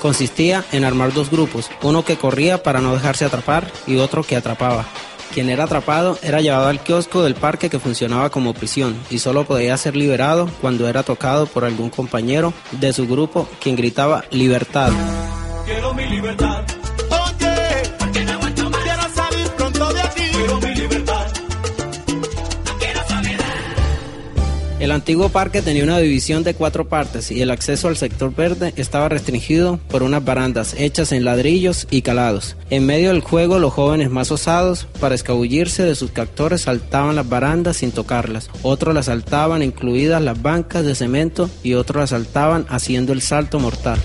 Consistía 0.00 0.64
en 0.70 0.84
armar 0.84 1.12
dos 1.12 1.28
grupos, 1.32 1.70
uno 1.82 2.04
que 2.04 2.16
corría 2.16 2.62
para 2.62 2.80
no 2.80 2.94
dejarse 2.94 3.24
atrapar 3.24 3.68
y 3.88 3.96
otro 3.96 4.22
que 4.22 4.36
atrapaba. 4.36 4.86
Quien 5.34 5.50
era 5.50 5.64
atrapado 5.64 6.16
era 6.22 6.40
llevado 6.40 6.68
al 6.68 6.78
kiosco 6.78 7.24
del 7.24 7.34
parque 7.34 7.68
que 7.68 7.80
funcionaba 7.80 8.30
como 8.30 8.54
prisión 8.54 8.96
y 9.10 9.18
solo 9.18 9.44
podía 9.44 9.76
ser 9.76 9.96
liberado 9.96 10.48
cuando 10.60 10.88
era 10.88 11.02
tocado 11.02 11.46
por 11.46 11.64
algún 11.64 11.90
compañero 11.90 12.54
de 12.70 12.92
su 12.92 13.08
grupo 13.08 13.48
quien 13.60 13.74
gritaba 13.74 14.24
libertad. 14.30 14.92
Quiero 15.66 15.92
mi 15.92 16.06
libertad. 16.06 16.53
Antiguo 24.94 25.28
parque 25.28 25.62
tenía 25.62 25.84
una 25.84 25.98
división 25.98 26.44
de 26.44 26.54
cuatro 26.54 26.88
partes 26.88 27.30
y 27.30 27.42
el 27.42 27.50
acceso 27.50 27.88
al 27.88 27.96
sector 27.96 28.34
verde 28.34 28.72
estaba 28.76 29.08
restringido 29.08 29.78
por 29.88 30.02
unas 30.02 30.24
barandas 30.24 30.74
hechas 30.78 31.12
en 31.12 31.24
ladrillos 31.24 31.86
y 31.90 32.02
calados. 32.02 32.56
En 32.70 32.86
medio 32.86 33.08
del 33.08 33.20
juego, 33.20 33.58
los 33.58 33.72
jóvenes 33.72 34.10
más 34.10 34.30
osados, 34.30 34.86
para 35.00 35.14
escabullirse 35.14 35.82
de 35.82 35.94
sus 35.94 36.10
captores, 36.10 36.62
saltaban 36.62 37.16
las 37.16 37.28
barandas 37.28 37.78
sin 37.78 37.92
tocarlas. 37.92 38.48
Otros 38.62 38.94
las 38.94 39.06
saltaban, 39.06 39.62
incluidas 39.62 40.22
las 40.22 40.40
bancas 40.40 40.84
de 40.84 40.94
cemento, 40.94 41.50
y 41.62 41.74
otros 41.74 42.00
las 42.00 42.10
saltaban 42.10 42.66
haciendo 42.68 43.12
el 43.12 43.20
salto 43.20 43.58
mortal. 43.58 43.98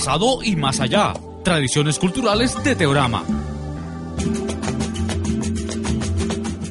Pasado 0.00 0.38
y 0.42 0.56
más 0.56 0.80
allá. 0.80 1.12
Tradiciones 1.44 1.98
culturales 1.98 2.56
de 2.64 2.74
Teorama. 2.74 3.22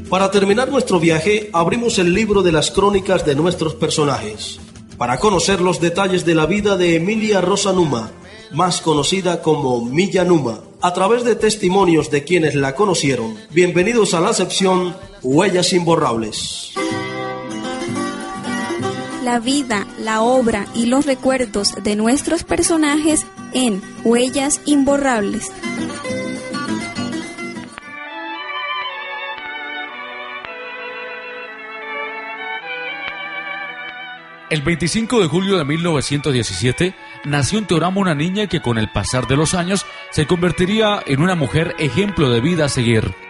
Para 0.10 0.32
terminar 0.32 0.72
nuestro 0.72 1.00
viaje, 1.00 1.52
abrimos 1.54 2.00
el 2.00 2.12
libro 2.12 2.42
de 2.42 2.52
las 2.52 2.72
crónicas 2.72 3.28
de 3.28 3.36
nuestros 3.36 3.76
personajes, 3.76 4.60
para 4.98 5.20
conocer 5.20 5.62
los 5.62 5.80
detalles 5.80 6.26
de 6.26 6.34
la 6.34 6.48
vida 6.48 6.76
de 6.76 6.96
Emilia 6.96 7.40
Rosa 7.40 7.72
Numa, 7.72 8.10
más 8.52 8.82
conocida 8.82 9.44
como 9.44 9.86
Milla 9.86 10.24
Numa, 10.24 10.62
a 10.82 10.92
través 10.96 11.24
de 11.24 11.36
testimonios 11.36 12.10
de 12.10 12.24
quienes 12.24 12.56
la 12.56 12.74
conocieron. 12.74 13.36
Bienvenidos 13.52 14.16
a 14.16 14.22
la 14.22 14.34
sección 14.34 14.96
Huellas 15.22 15.72
Imborrables. 15.74 16.74
La 19.24 19.40
vida, 19.40 19.86
la 20.00 20.22
obra 20.22 20.66
y 20.74 20.86
los 20.86 21.06
recuerdos 21.06 21.76
de 21.84 21.98
nuestros 21.98 22.46
personajes 22.46 23.26
en 23.54 23.82
Huellas 24.06 24.62
Imborrables. 24.66 25.52
El 34.50 34.62
25 34.62 35.20
de 35.20 35.28
julio 35.28 35.58
de 35.58 35.66
1917 35.66 36.96
nació 37.26 37.60
en 37.60 37.68
Teorama 37.68 38.00
una 38.00 38.16
niña 38.16 38.48
que 38.48 38.62
con 38.62 38.78
el 38.78 38.90
pasar 38.90 39.28
de 39.28 39.36
los 39.36 39.54
años 39.54 39.86
se 40.12 40.28
convertiría 40.28 41.04
en 41.06 41.22
una 41.22 41.36
mujer 41.36 41.76
ejemplo 41.78 42.30
de 42.30 42.40
vida 42.40 42.66
a 42.66 42.70
seguir. 42.70 43.29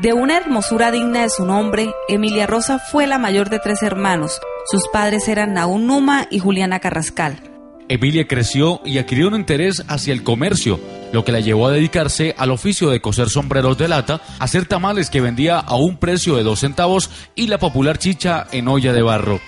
De 0.00 0.14
una 0.14 0.38
hermosura 0.38 0.90
digna 0.90 1.22
de 1.24 1.28
su 1.28 1.44
nombre, 1.44 1.92
Emilia 2.08 2.46
Rosa 2.46 2.78
fue 2.78 3.06
la 3.06 3.18
mayor 3.18 3.50
de 3.50 3.58
tres 3.58 3.82
hermanos. 3.82 4.40
Sus 4.70 4.88
padres 4.90 5.28
eran 5.28 5.52
Naún 5.52 5.86
Numa 5.86 6.26
y 6.30 6.38
Juliana 6.38 6.80
Carrascal. 6.80 7.42
Emilia 7.90 8.26
creció 8.26 8.80
y 8.82 8.96
adquirió 8.96 9.28
un 9.28 9.34
interés 9.34 9.84
hacia 9.88 10.14
el 10.14 10.22
comercio, 10.22 10.80
lo 11.12 11.22
que 11.22 11.32
la 11.32 11.40
llevó 11.40 11.66
a 11.66 11.72
dedicarse 11.72 12.34
al 12.38 12.50
oficio 12.50 12.88
de 12.88 13.02
coser 13.02 13.28
sombreros 13.28 13.76
de 13.76 13.88
lata, 13.88 14.22
hacer 14.38 14.64
tamales 14.64 15.10
que 15.10 15.20
vendía 15.20 15.58
a 15.58 15.76
un 15.76 15.98
precio 15.98 16.36
de 16.36 16.44
dos 16.44 16.60
centavos 16.60 17.10
y 17.34 17.48
la 17.48 17.58
popular 17.58 17.98
chicha 17.98 18.46
en 18.52 18.68
olla 18.68 18.94
de 18.94 19.02
barro. 19.02 19.38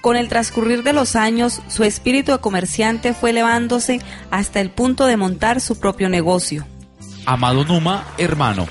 Con 0.00 0.16
el 0.16 0.30
transcurrir 0.30 0.84
de 0.84 0.94
los 0.94 1.16
años, 1.16 1.60
su 1.68 1.84
espíritu 1.84 2.32
de 2.32 2.38
comerciante 2.38 3.12
fue 3.12 3.28
elevándose 3.30 4.00
hasta 4.30 4.62
el 4.62 4.70
punto 4.70 5.04
de 5.04 5.18
montar 5.18 5.60
su 5.60 5.78
propio 5.78 6.08
negocio. 6.08 6.66
Amado 7.26 7.66
Numa, 7.66 8.06
hermano. 8.16 8.66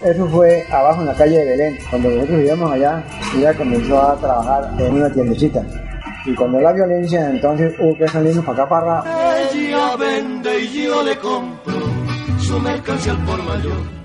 Eso 0.00 0.28
fue 0.28 0.66
abajo 0.70 1.00
en 1.00 1.06
la 1.06 1.14
calle 1.14 1.38
de 1.38 1.44
Belén. 1.44 1.78
Cuando 1.88 2.10
nosotros 2.10 2.38
vivíamos 2.38 2.72
allá, 2.72 3.04
ella 3.34 3.54
comenzó 3.54 4.02
a 4.02 4.16
trabajar 4.16 4.70
en 4.78 4.94
una 4.94 5.12
tiendecita. 5.12 5.62
Y 6.26 6.34
cuando 6.34 6.60
la 6.60 6.72
violencia, 6.72 7.30
entonces 7.30 7.74
hubo 7.78 7.96
que 7.96 8.08
salirnos 8.08 8.44
para 8.44 8.64
acá 8.64 8.68
para. 8.68 9.50
Ella 9.52 9.96
vende 9.96 10.60
y 10.64 10.84
yo 10.84 11.02
le 11.02 11.16
compro 11.18 11.80
su 12.40 12.58
mercancía 12.60 13.12
al 13.12 13.24
por 13.24 13.42
mayor. 13.42 13.96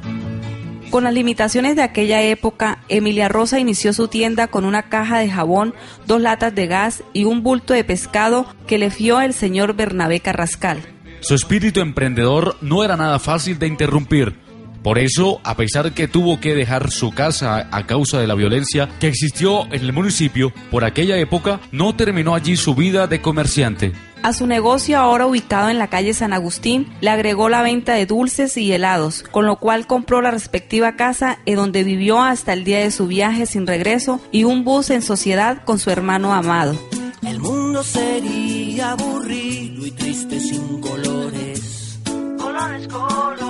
Con 0.91 1.05
las 1.05 1.13
limitaciones 1.13 1.77
de 1.77 1.83
aquella 1.83 2.21
época, 2.21 2.79
Emilia 2.89 3.29
Rosa 3.29 3.59
inició 3.59 3.93
su 3.93 4.09
tienda 4.09 4.47
con 4.47 4.65
una 4.65 4.89
caja 4.89 5.19
de 5.19 5.29
jabón, 5.29 5.73
dos 6.05 6.21
latas 6.21 6.53
de 6.53 6.67
gas 6.67 7.03
y 7.13 7.23
un 7.23 7.43
bulto 7.43 7.73
de 7.73 7.85
pescado 7.85 8.45
que 8.67 8.77
le 8.77 8.91
fió 8.91 9.21
el 9.21 9.33
señor 9.33 9.73
Bernabé 9.73 10.19
Carrascal. 10.19 10.79
Su 11.21 11.35
espíritu 11.35 11.79
emprendedor 11.79 12.57
no 12.61 12.83
era 12.83 12.97
nada 12.97 13.19
fácil 13.19 13.57
de 13.57 13.67
interrumpir. 13.67 14.40
Por 14.83 14.97
eso, 14.97 15.39
a 15.43 15.55
pesar 15.55 15.93
que 15.93 16.07
tuvo 16.07 16.39
que 16.39 16.55
dejar 16.55 16.89
su 16.89 17.11
casa 17.11 17.67
a 17.71 17.85
causa 17.85 18.19
de 18.19 18.27
la 18.27 18.35
violencia 18.35 18.89
que 18.99 19.07
existió 19.07 19.65
en 19.65 19.81
el 19.81 19.93
municipio 19.93 20.51
por 20.71 20.83
aquella 20.83 21.17
época, 21.17 21.59
no 21.71 21.95
terminó 21.95 22.33
allí 22.33 22.57
su 22.57 22.73
vida 22.73 23.05
de 23.05 23.21
comerciante. 23.21 23.93
A 24.23 24.33
su 24.33 24.45
negocio, 24.45 24.99
ahora 24.99 25.25
ubicado 25.25 25.69
en 25.69 25.79
la 25.79 25.87
calle 25.87 26.13
San 26.13 26.31
Agustín, 26.31 26.93
le 27.01 27.09
agregó 27.09 27.49
la 27.49 27.63
venta 27.63 27.93
de 27.93 28.05
dulces 28.05 28.55
y 28.55 28.71
helados, 28.71 29.23
con 29.23 29.47
lo 29.47 29.55
cual 29.57 29.87
compró 29.87 30.21
la 30.21 30.29
respectiva 30.29 30.95
casa 30.95 31.39
en 31.45 31.55
donde 31.55 31.83
vivió 31.83 32.21
hasta 32.21 32.53
el 32.53 32.63
día 32.63 32.79
de 32.79 32.91
su 32.91 33.07
viaje 33.07 33.47
sin 33.47 33.65
regreso 33.65 34.19
y 34.31 34.43
un 34.43 34.63
bus 34.63 34.91
en 34.91 35.01
sociedad 35.01 35.63
con 35.63 35.79
su 35.79 35.89
hermano 35.89 36.33
amado. 36.33 36.75
El 37.23 37.39
mundo 37.39 37.83
sería 37.83 38.91
aburrido 38.91 39.85
y 39.87 39.91
triste 39.91 40.39
sin 40.39 40.81
colores. 40.81 41.99
Colores, 42.37 42.87
colores. 42.87 43.40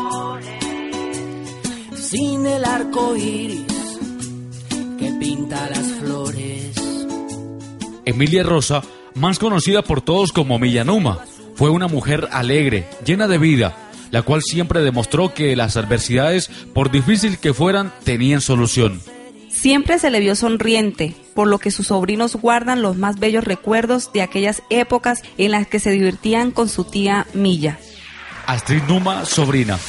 Sin 2.12 2.45
el 2.45 2.65
arco 2.65 3.15
iris 3.15 3.63
que 5.00 5.13
pinta 5.17 5.69
las 5.69 5.88
flores. 5.93 6.76
Emilia 8.04 8.43
Rosa, 8.43 8.82
más 9.15 9.39
conocida 9.39 9.82
por 9.82 10.02
todos 10.02 10.34
como 10.34 10.60
Millanuma, 10.60 11.19
fue 11.56 11.69
una 11.69 11.88
mujer 11.88 12.28
alegre, 12.34 12.86
llena 13.06 13.30
de 13.30 13.38
vida, 13.38 13.78
la 14.10 14.24
cual 14.24 14.41
siempre 14.41 14.82
demostró 14.82 15.34
que 15.34 15.56
las 15.56 15.78
adversidades, 15.78 16.50
por 16.74 16.91
difícil 16.91 17.38
que 17.38 17.54
fueran, 17.54 17.93
tenían 18.04 18.41
solución. 18.41 19.00
Siempre 19.50 19.97
se 19.97 20.12
le 20.12 20.19
vio 20.19 20.36
sonriente, 20.36 21.15
por 21.34 21.47
lo 21.47 21.60
que 21.60 21.71
sus 21.71 21.88
sobrinos 21.88 22.36
guardan 22.36 22.82
los 22.82 22.97
más 22.97 23.19
bellos 23.19 23.45
recuerdos 23.45 24.12
de 24.12 24.21
aquellas 24.21 24.63
épocas 24.69 25.21
en 25.38 25.52
las 25.52 25.65
que 25.65 25.80
se 25.80 25.91
divertían 25.91 26.52
con 26.52 26.67
su 26.67 26.84
tía 26.84 27.26
Milla. 27.34 27.80
Astrid 28.47 28.84
Numa, 28.89 29.24
sobrina. 29.24 29.80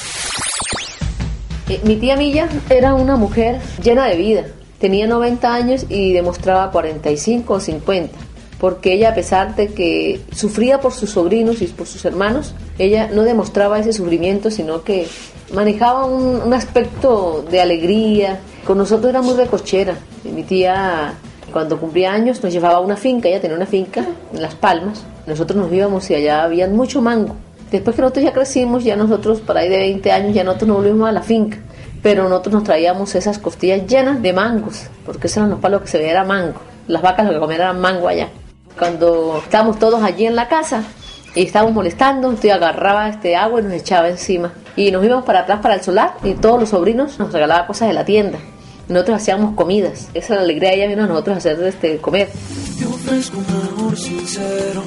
Eh, 1.73 1.81
mi 1.85 1.97
tía 1.97 2.17
Milla 2.17 2.51
era 2.69 2.93
una 2.93 3.17
mujer 3.17 3.59
llena 3.83 4.07
de 4.07 4.17
vida. 4.17 4.45
Tenía 4.79 5.07
90 5.07 5.55
años 5.55 5.87
y 5.89 6.13
demostraba 6.13 6.71
45 6.71 7.55
o 7.55 7.61
50. 7.61 8.19
Porque 8.61 8.93
ella, 8.93 9.11
a 9.11 9.15
pesar 9.15 9.57
de 9.57 9.69
que 9.69 10.21
sufría 10.33 10.83
por 10.83 10.93
sus 10.93 11.11
sobrinos 11.11 11.63
y 11.63 11.67
por 11.69 11.87
sus 11.87 12.05
hermanos, 12.05 12.55
ella 12.79 13.09
no 13.11 13.23
demostraba 13.23 13.79
ese 13.79 13.95
sufrimiento, 13.95 14.51
sino 14.51 14.85
que 14.85 15.07
manejaba 15.55 16.05
un, 16.05 16.53
aspecto 16.53 17.43
de 17.51 17.63
alegría. 17.63 18.41
Con 18.67 18.77
nosotros 18.77 19.09
era 19.09 19.23
muy 19.23 19.35
recochera. 19.35 19.97
Mi 20.25 20.43
tía, 20.43 21.15
cuando 21.55 21.81
cumplía 21.81 22.13
años, 22.13 22.43
nos 22.43 22.53
llevaba 22.53 22.77
a 22.77 22.81
una 22.81 22.99
finca. 22.99 23.31
Ella 23.31 23.41
tenía 23.41 23.57
una 23.57 23.67
finca 23.67 24.05
en 24.35 24.43
Las 24.43 24.55
Palmas. 24.55 25.05
Nosotros 25.27 25.57
nos 25.57 25.73
íbamos 25.73 26.11
y 26.11 26.17
allá 26.17 26.43
había 26.43 26.69
mucho 26.69 27.01
mango. 27.01 27.35
Después 27.73 27.97
que 27.97 28.03
nosotros 28.03 28.25
ya 28.27 28.33
crecimos, 28.35 28.85
ya 28.85 28.97
nosotros, 28.97 29.41
para 29.41 29.61
ahí 29.61 29.71
de 29.71 29.79
20 29.79 30.13
años, 30.13 30.35
ya 30.35 30.45
nosotros 30.45 30.69
nos 30.69 30.77
volvimos 30.77 31.09
a 31.09 31.13
la 31.13 31.23
finca. 31.23 31.57
Pero 32.03 32.29
nosotros 32.29 32.53
nos 32.55 32.65
traíamos 32.65 33.15
esas 33.15 33.39
costillas 33.39 33.87
llenas 33.87 34.21
de 34.21 34.33
mangos, 34.35 34.89
porque 35.07 35.27
esos 35.27 35.39
eran 35.39 35.51
los 35.51 35.61
palos 35.61 35.81
que 35.81 35.89
se 35.89 35.97
veía 35.97 36.11
era 36.11 36.25
mango. 36.25 36.61
Las 36.87 37.01
vacas 37.01 37.25
lo 37.25 37.33
que 37.33 37.39
comían 37.39 37.61
era 37.61 37.73
mango 37.73 38.09
allá. 38.09 38.29
Cuando 38.79 39.41
estábamos 39.43 39.79
todos 39.79 40.03
allí 40.03 40.27
en 40.27 40.37
la 40.37 40.49
casa 40.49 40.85
y 41.35 41.45
estábamos 41.45 41.75
molestando, 41.75 42.29
usted 42.29 42.51
agarraba 42.51 43.09
este 43.09 43.37
agua 43.37 43.61
y 43.61 43.65
nos 43.65 43.73
echaba 43.73 44.09
encima. 44.11 44.53
Y 44.77 44.91
nos 44.91 45.03
íbamos 45.03 45.25
para 45.25 45.41
atrás 45.41 45.61
para 45.63 45.75
el 45.75 45.81
solar 45.81 46.17
y 46.23 46.35
todos 46.35 46.61
los 46.61 46.69
sobrinos 46.71 47.19
nos 47.19 47.33
regalaban 47.33 47.67
cosas 47.67 47.89
de 47.89 47.95
la 47.95 48.05
tienda. 48.05 48.39
Nosotros 48.89 49.17
hacíamos 49.17 49.55
comidas. 49.55 50.11
Esa 50.13 50.35
era 50.35 50.43
la 50.43 50.43
alegría 50.43 50.73
ella 50.75 50.89
vino 50.89 51.05
a 51.05 51.07
nosotros 51.07 51.37
a 51.37 51.39
hacer 51.39 51.63
este, 51.63 51.97
comer. 51.99 52.29
Te 52.79 52.85
ofrezco 52.85 53.39
un 53.39 53.69
amor 53.69 53.97
sincero 53.97 54.83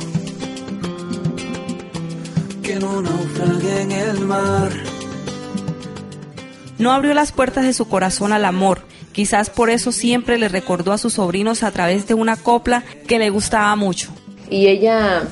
que 2.65 2.75
no 2.75 2.99
naufrague 2.99 3.81
en 3.81 3.91
el 3.91 4.19
mar. 4.21 4.71
No 6.79 6.91
abrió 6.91 7.13
las 7.13 7.31
puertas 7.31 7.63
de 7.63 7.73
su 7.73 7.87
corazón 7.87 8.33
al 8.33 8.43
amor. 8.43 8.81
Quizás 9.11 9.49
por 9.51 9.69
eso 9.69 9.91
siempre 9.91 10.39
le 10.39 10.49
recordó 10.49 10.91
a 10.91 10.97
sus 10.97 11.13
sobrinos 11.13 11.61
a 11.61 11.71
través 11.71 12.07
de 12.07 12.15
una 12.15 12.37
copla 12.37 12.83
que 13.07 13.19
le 13.19 13.29
gustaba 13.29 13.75
mucho. 13.75 14.09
Y 14.49 14.67
ella 14.67 15.23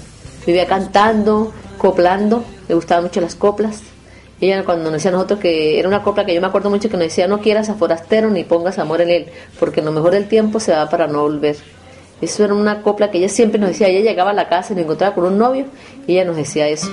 vivía 0.46 0.67
cantando, 0.67 1.52
coplando, 1.80 2.46
le 2.67 2.76
gustaban 2.76 3.06
mucho 3.06 3.19
las 3.19 3.36
coplas. 3.36 3.82
Ella 4.39 4.63
cuando 4.63 4.86
nos 4.86 4.93
decía 4.93 5.10
a 5.10 5.13
nosotros 5.13 5.39
que 5.39 5.80
era 5.80 5.88
una 5.88 6.04
copla 6.04 6.26
que 6.26 6.36
yo 6.36 6.41
me 6.41 6.48
acuerdo 6.48 6.69
mucho 6.69 6.89
que 6.89 6.98
nos 6.98 7.08
decía 7.08 7.28
no 7.28 7.39
quieras 7.39 7.69
a 7.69 7.76
forastero 7.76 8.30
ni 8.30 8.43
pongas 8.43 8.78
amor 8.78 9.02
en 9.02 9.10
él, 9.10 9.26
porque 9.60 9.80
en 9.80 9.88
lo 9.88 9.91
mejor 9.91 10.12
del 10.12 10.28
tiempo 10.28 10.60
se 10.60 10.72
va 10.72 10.88
para 10.88 11.08
no 11.08 11.22
volver. 11.22 11.58
Eso 12.24 12.46
era 12.46 12.54
una 12.54 12.82
copla 12.82 13.12
que 13.12 13.18
ella 13.18 13.28
siempre 13.28 13.60
nos 13.60 13.72
decía, 13.72 13.90
ella 13.90 14.10
llegaba 14.10 14.32
a 14.32 14.34
la 14.34 14.48
casa 14.48 14.72
y 14.72 14.78
nos 14.78 14.86
encontraba 14.86 15.14
con 15.14 15.26
un 15.26 15.38
novio 15.38 15.66
y 16.08 16.14
ella 16.14 16.24
nos 16.24 16.38
decía 16.38 16.70
eso. 16.70 16.88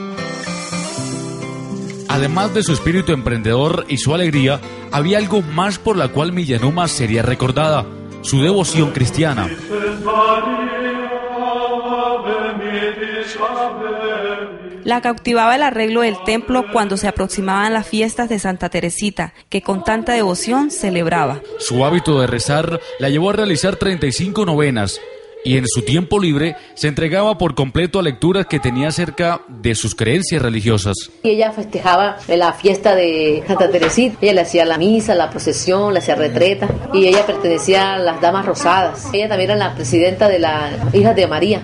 Además 2.09 2.53
de 2.53 2.65
su 2.65 2.73
espíritu 2.73 3.13
emprendedor 3.13 3.87
y 3.89 3.99
su 3.99 4.13
alegría, 4.13 4.61
había 4.91 5.19
algo 5.19 5.43
más 5.43 5.79
por 5.79 5.97
la 5.97 6.09
cual 6.09 6.33
Millanuma 6.33 6.89
sería 6.89 7.23
recordada, 7.23 7.87
su 8.23 8.43
devoción 8.43 8.91
cristiana. 8.91 9.49
La 14.83 15.01
cautivaba 15.01 15.55
el 15.55 15.63
arreglo 15.63 16.01
del 16.01 16.17
templo 16.25 16.65
cuando 16.73 16.97
se 16.97 17.07
aproximaban 17.07 17.73
las 17.73 17.87
fiestas 17.87 18.29
de 18.29 18.41
Santa 18.41 18.69
Teresita, 18.69 19.33
que 19.49 19.63
con 19.63 19.85
tanta 19.85 20.13
devoción 20.13 20.73
celebraba. 20.73 21.41
Su 21.61 21.85
hábito 21.85 22.21
de 22.21 22.27
rezar 22.27 22.81
la 22.99 23.09
llevó 23.09 23.31
a 23.31 23.35
realizar 23.35 23.77
35 23.77 24.45
novenas 24.45 25.01
y 25.45 25.57
en 25.57 25.67
su 25.67 25.83
tiempo 25.83 26.19
libre 26.19 26.57
se 26.75 26.89
entregaba 26.89 27.39
por 27.39 27.55
completo 27.55 27.99
a 27.99 28.03
lecturas 28.03 28.47
que 28.47 28.61
tenía 28.61 28.89
acerca 28.89 29.43
de 29.49 29.75
sus 29.75 29.95
creencias 29.95 30.43
religiosas. 30.43 30.97
Y 31.23 31.31
ella 31.31 31.53
festejaba 31.53 32.19
la 32.29 32.53
fiesta 32.53 32.95
de 32.95 33.43
Santa 33.47 33.71
Teresita. 33.71 34.19
Ella 34.21 34.35
le 34.35 34.41
hacía 34.43 34.65
la 34.65 34.79
misa, 34.79 35.15
la 35.15 35.31
procesión, 35.31 35.93
le 35.93 36.01
hacía 36.01 36.15
retreta. 36.15 36.69
Y 36.93 37.07
ella 37.07 37.25
pertenecía 37.27 37.95
a 37.95 37.99
las 37.99 38.21
Damas 38.21 38.47
Rosadas. 38.47 39.09
Ella 39.13 39.29
también 39.29 39.51
era 39.51 39.59
la 39.59 39.75
presidenta 39.75 40.29
de 40.29 40.39
las 40.39 40.95
Hijas 40.95 41.17
de 41.17 41.27
María. 41.27 41.63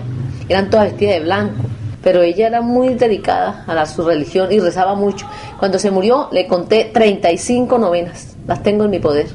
Eran 0.49 0.69
todas 0.69 0.87
vestidas 0.87 1.15
de 1.15 1.19
blanco. 1.21 1.63
Pero 2.03 2.21
ella 2.21 2.47
era 2.47 2.61
muy 2.61 2.93
dedicada 2.93 3.65
a 3.67 3.73
la, 3.73 3.85
su 3.85 4.03
religión 4.03 4.51
y 4.51 4.59
rezaba 4.59 4.95
mucho. 4.95 5.27
Cuando 5.59 5.77
se 5.77 5.91
murió 5.91 6.29
le 6.31 6.47
conté 6.47 6.89
35 6.93 7.77
novenas. 7.77 8.35
Las 8.47 8.63
tengo 8.63 8.85
en 8.85 8.91
mi 8.91 8.99
poder. 8.99 9.27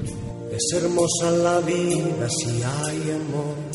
Es 0.53 0.73
hermosa 0.75 1.31
la 1.31 1.61
vida 1.61 2.29
si 2.29 2.63
hay 2.63 3.11
amor. 3.11 3.72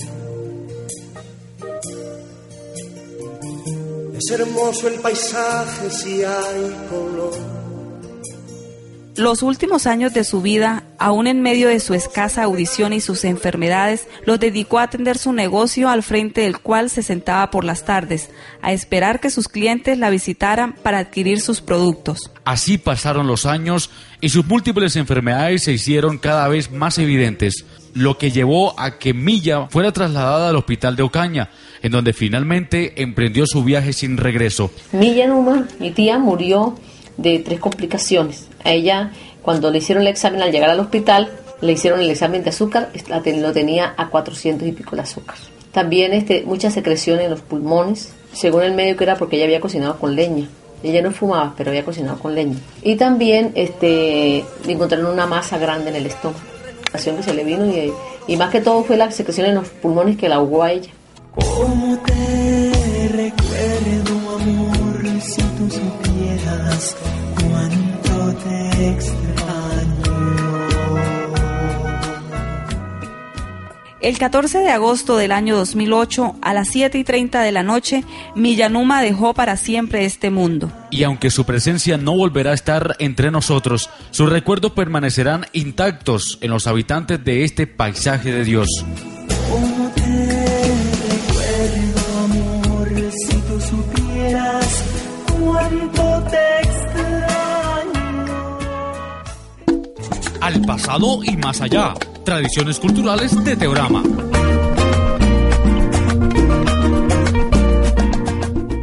Es 4.17 4.31
hermoso 4.31 4.87
el 4.87 4.99
paisaje 4.99 5.91
si 5.91 6.23
hay 6.23 6.75
color. 6.89 7.33
Los 9.15 9.43
últimos 9.43 9.85
años 9.85 10.11
de 10.13 10.23
su 10.23 10.41
vida, 10.41 10.85
aún 10.97 11.27
en 11.27 11.41
medio 11.41 11.67
de 11.69 11.79
su 11.79 11.93
escasa 11.93 12.43
audición 12.43 12.93
y 12.93 13.01
sus 13.01 13.23
enfermedades, 13.25 14.07
los 14.25 14.39
dedicó 14.39 14.79
a 14.79 14.83
atender 14.83 15.19
su 15.19 15.33
negocio 15.33 15.89
al 15.89 16.01
frente 16.01 16.41
del 16.41 16.59
cual 16.59 16.89
se 16.89 17.03
sentaba 17.03 17.51
por 17.51 17.63
las 17.63 17.85
tardes, 17.85 18.31
a 18.63 18.71
esperar 18.71 19.19
que 19.19 19.29
sus 19.29 19.47
clientes 19.47 19.99
la 19.99 20.09
visitaran 20.09 20.73
para 20.73 20.97
adquirir 20.97 21.39
sus 21.39 21.61
productos. 21.61 22.31
Así 22.43 22.79
pasaron 22.79 23.27
los 23.27 23.45
años 23.45 23.91
y 24.19 24.29
sus 24.29 24.45
múltiples 24.45 24.95
enfermedades 24.95 25.63
se 25.63 25.73
hicieron 25.73 26.17
cada 26.17 26.47
vez 26.47 26.71
más 26.71 26.97
evidentes, 26.97 27.65
lo 27.93 28.17
que 28.17 28.31
llevó 28.31 28.79
a 28.79 28.97
que 28.97 29.13
Milla 29.13 29.67
fuera 29.69 29.91
trasladada 29.91 30.49
al 30.49 30.55
hospital 30.55 30.95
de 30.95 31.03
Ocaña, 31.03 31.49
en 31.87 31.93
donde 31.93 32.13
finalmente 32.13 33.01
emprendió 33.01 33.45
su 33.47 33.63
viaje 33.63 33.93
sin 33.93 34.17
regreso. 34.17 34.71
Milla 34.91 35.27
Numa, 35.27 35.67
mi 35.79 35.91
tía, 35.91 36.19
murió 36.19 36.75
de 37.17 37.39
tres 37.39 37.59
complicaciones. 37.59 38.47
A 38.63 38.71
ella, 38.71 39.11
cuando 39.41 39.71
le 39.71 39.79
hicieron 39.79 40.03
el 40.03 40.09
examen 40.09 40.41
al 40.41 40.51
llegar 40.51 40.69
al 40.69 40.79
hospital, 40.79 41.31
le 41.61 41.71
hicieron 41.71 41.99
el 41.99 42.09
examen 42.09 42.43
de 42.43 42.49
azúcar, 42.49 42.91
lo 43.09 43.51
tenía 43.51 43.93
a 43.97 44.09
400 44.09 44.67
y 44.67 44.71
pico 44.73 44.95
el 44.95 45.01
azúcar. 45.01 45.37
También 45.71 46.13
este, 46.13 46.43
mucha 46.43 46.71
secreción 46.71 47.19
en 47.19 47.29
los 47.29 47.41
pulmones, 47.41 48.13
según 48.33 48.63
el 48.63 48.73
médico 48.73 49.03
era 49.03 49.15
porque 49.15 49.37
ella 49.37 49.45
había 49.45 49.61
cocinado 49.61 49.97
con 49.97 50.15
leña. 50.15 50.47
Ella 50.83 51.01
no 51.01 51.11
fumaba, 51.11 51.53
pero 51.57 51.71
había 51.71 51.85
cocinado 51.85 52.19
con 52.19 52.35
leña. 52.35 52.57
Y 52.83 52.97
también 52.97 53.51
este, 53.55 54.43
encontraron 54.67 55.07
una 55.07 55.25
masa 55.25 55.57
grande 55.57 55.89
en 55.89 55.95
el 55.95 56.05
estómago. 56.05 56.39
La 56.93 56.99
que 56.99 57.23
se 57.23 57.33
le 57.33 57.43
vino 57.43 57.65
y, 57.65 57.91
y 58.27 58.37
más 58.37 58.51
que 58.51 58.61
todo 58.61 58.83
fue 58.83 58.97
la 58.97 59.11
secreción 59.11 59.47
en 59.47 59.55
los 59.55 59.69
pulmones 59.69 60.17
que 60.17 60.29
la 60.29 60.35
ahogó 60.35 60.63
a 60.63 60.71
ella. 60.71 60.89
¿Cómo 61.37 61.97
te 61.99 63.09
recuerdo, 63.13 64.35
amor, 64.39 65.21
si 65.21 65.41
tú 65.41 65.69
supieras 65.69 66.95
cuánto 67.35 68.33
te 68.43 68.89
extraño? 68.89 69.27
El 73.99 74.17
14 74.17 74.59
de 74.59 74.69
agosto 74.69 75.17
del 75.17 75.31
año 75.31 75.57
2008, 75.57 76.37
a 76.41 76.53
las 76.53 76.69
7 76.69 76.97
y 76.97 77.03
30 77.03 77.41
de 77.41 77.51
la 77.51 77.63
noche, 77.63 78.03
Millanuma 78.35 79.01
dejó 79.01 79.33
para 79.33 79.57
siempre 79.57 80.05
este 80.05 80.29
mundo. 80.29 80.71
Y 80.91 81.03
aunque 81.03 81.29
su 81.29 81.45
presencia 81.45 81.97
no 81.97 82.15
volverá 82.15 82.51
a 82.51 82.55
estar 82.55 82.95
entre 82.99 83.31
nosotros, 83.31 83.89
sus 84.11 84.29
recuerdos 84.29 84.71
permanecerán 84.71 85.45
intactos 85.51 86.39
en 86.41 86.51
los 86.51 86.67
habitantes 86.67 87.23
de 87.23 87.43
este 87.43 87.67
paisaje 87.67 88.31
de 88.31 88.43
Dios. 88.43 88.67
Pasado 100.67 101.23
y 101.23 101.35
más 101.37 101.61
allá. 101.61 101.95
Tradiciones 102.23 102.79
culturales 102.79 103.43
de 103.43 103.55
Teorama. 103.55 104.03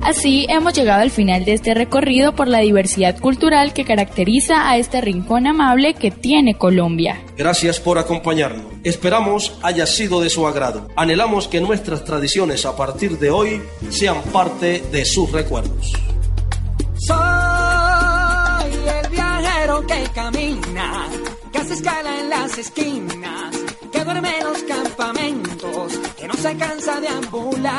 Así 0.02 0.46
hemos 0.48 0.74
llegado 0.74 1.02
al 1.02 1.10
final 1.10 1.44
de 1.44 1.54
este 1.54 1.74
recorrido 1.74 2.34
por 2.34 2.46
la 2.48 2.58
diversidad 2.58 3.18
cultural 3.18 3.72
que 3.72 3.84
caracteriza 3.84 4.68
a 4.68 4.76
este 4.76 5.00
rincón 5.00 5.46
amable 5.46 5.94
que 5.94 6.10
tiene 6.10 6.56
Colombia. 6.56 7.22
Gracias 7.36 7.80
por 7.80 7.98
acompañarnos. 7.98 8.66
Esperamos 8.84 9.58
haya 9.62 9.86
sido 9.86 10.20
de 10.20 10.30
su 10.30 10.46
agrado. 10.46 10.88
Anhelamos 10.96 11.48
que 11.48 11.60
nuestras 11.60 12.04
tradiciones 12.04 12.64
a 12.64 12.76
partir 12.76 13.18
de 13.18 13.30
hoy 13.30 13.62
sean 13.90 14.22
parte 14.32 14.82
de 14.92 15.04
sus 15.04 15.30
recuerdos. 15.32 15.92
Soy 16.96 18.72
el 18.72 19.10
viajero 19.10 19.86
que 19.86 20.04
camina, 20.14 21.08
que 21.54 21.60
hace 21.60 21.74
escala 21.74 22.18
en 22.18 22.30
las 22.30 22.58
esquinas, 22.58 23.56
que 23.92 24.02
duerme 24.02 24.38
en 24.38 24.44
los 24.44 24.60
campamentos, 24.64 25.92
que 26.18 26.26
no 26.26 26.34
se 26.34 26.56
cansa 26.56 27.00
de 27.00 27.06
ambular. 27.06 27.74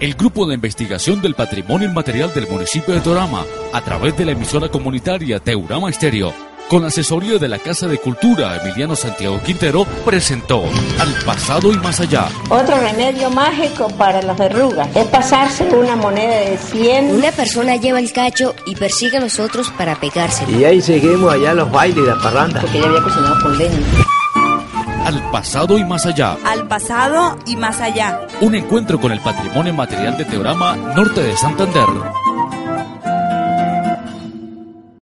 El 0.00 0.14
Grupo 0.16 0.46
de 0.46 0.56
Investigación 0.56 1.22
del 1.22 1.34
Patrimonio 1.34 1.88
Inmaterial 1.88 2.34
del 2.34 2.46
municipio 2.46 2.92
de 2.92 3.00
Torama, 3.00 3.42
a 3.72 3.80
través 3.80 4.14
de 4.18 4.26
la 4.26 4.32
emisora 4.32 4.68
comunitaria 4.68 5.40
Teurama 5.40 5.88
Estéreo, 5.88 6.34
con 6.68 6.84
asesoría 6.84 7.38
de 7.38 7.48
la 7.48 7.58
Casa 7.58 7.86
de 7.86 7.98
Cultura 7.98 8.56
Emiliano 8.60 8.96
Santiago 8.96 9.40
Quintero, 9.42 9.84
presentó 10.04 10.64
Al 10.98 11.14
pasado 11.24 11.72
y 11.72 11.76
más 11.78 12.00
allá. 12.00 12.28
Otro 12.48 12.76
remedio 12.80 13.30
mágico 13.30 13.88
para 13.98 14.22
las 14.22 14.36
verrugas 14.36 14.88
es 14.94 15.06
pasarse 15.06 15.64
una 15.64 15.96
moneda 15.96 16.36
de 16.36 16.56
100. 16.56 17.10
Una 17.10 17.32
persona 17.32 17.76
lleva 17.76 17.98
el 17.98 18.12
cacho 18.12 18.54
y 18.66 18.74
persigue 18.76 19.18
a 19.18 19.20
los 19.20 19.38
otros 19.38 19.70
para 19.70 19.96
pegárselo. 19.96 20.58
Y 20.58 20.64
ahí 20.64 20.80
seguimos 20.80 21.32
allá 21.32 21.54
los 21.54 21.70
bailes 21.70 22.04
de 22.04 22.10
la 22.10 22.18
parranda. 22.20 22.60
Porque 22.60 22.78
ella 22.78 22.88
había 22.88 23.02
cocinado 23.02 23.40
con 23.42 23.58
leña. 23.58 23.78
Al 25.04 25.30
pasado 25.30 25.76
y 25.76 25.84
más 25.84 26.06
allá. 26.06 26.38
Al 26.44 26.66
pasado 26.66 27.38
y 27.46 27.56
más 27.56 27.80
allá. 27.80 28.26
Un 28.40 28.54
encuentro 28.54 28.98
con 28.98 29.12
el 29.12 29.20
patrimonio 29.20 29.74
material 29.74 30.16
de 30.16 30.24
Teorama 30.24 30.76
Norte 30.76 31.22
de 31.22 31.36
Santander. 31.36 31.84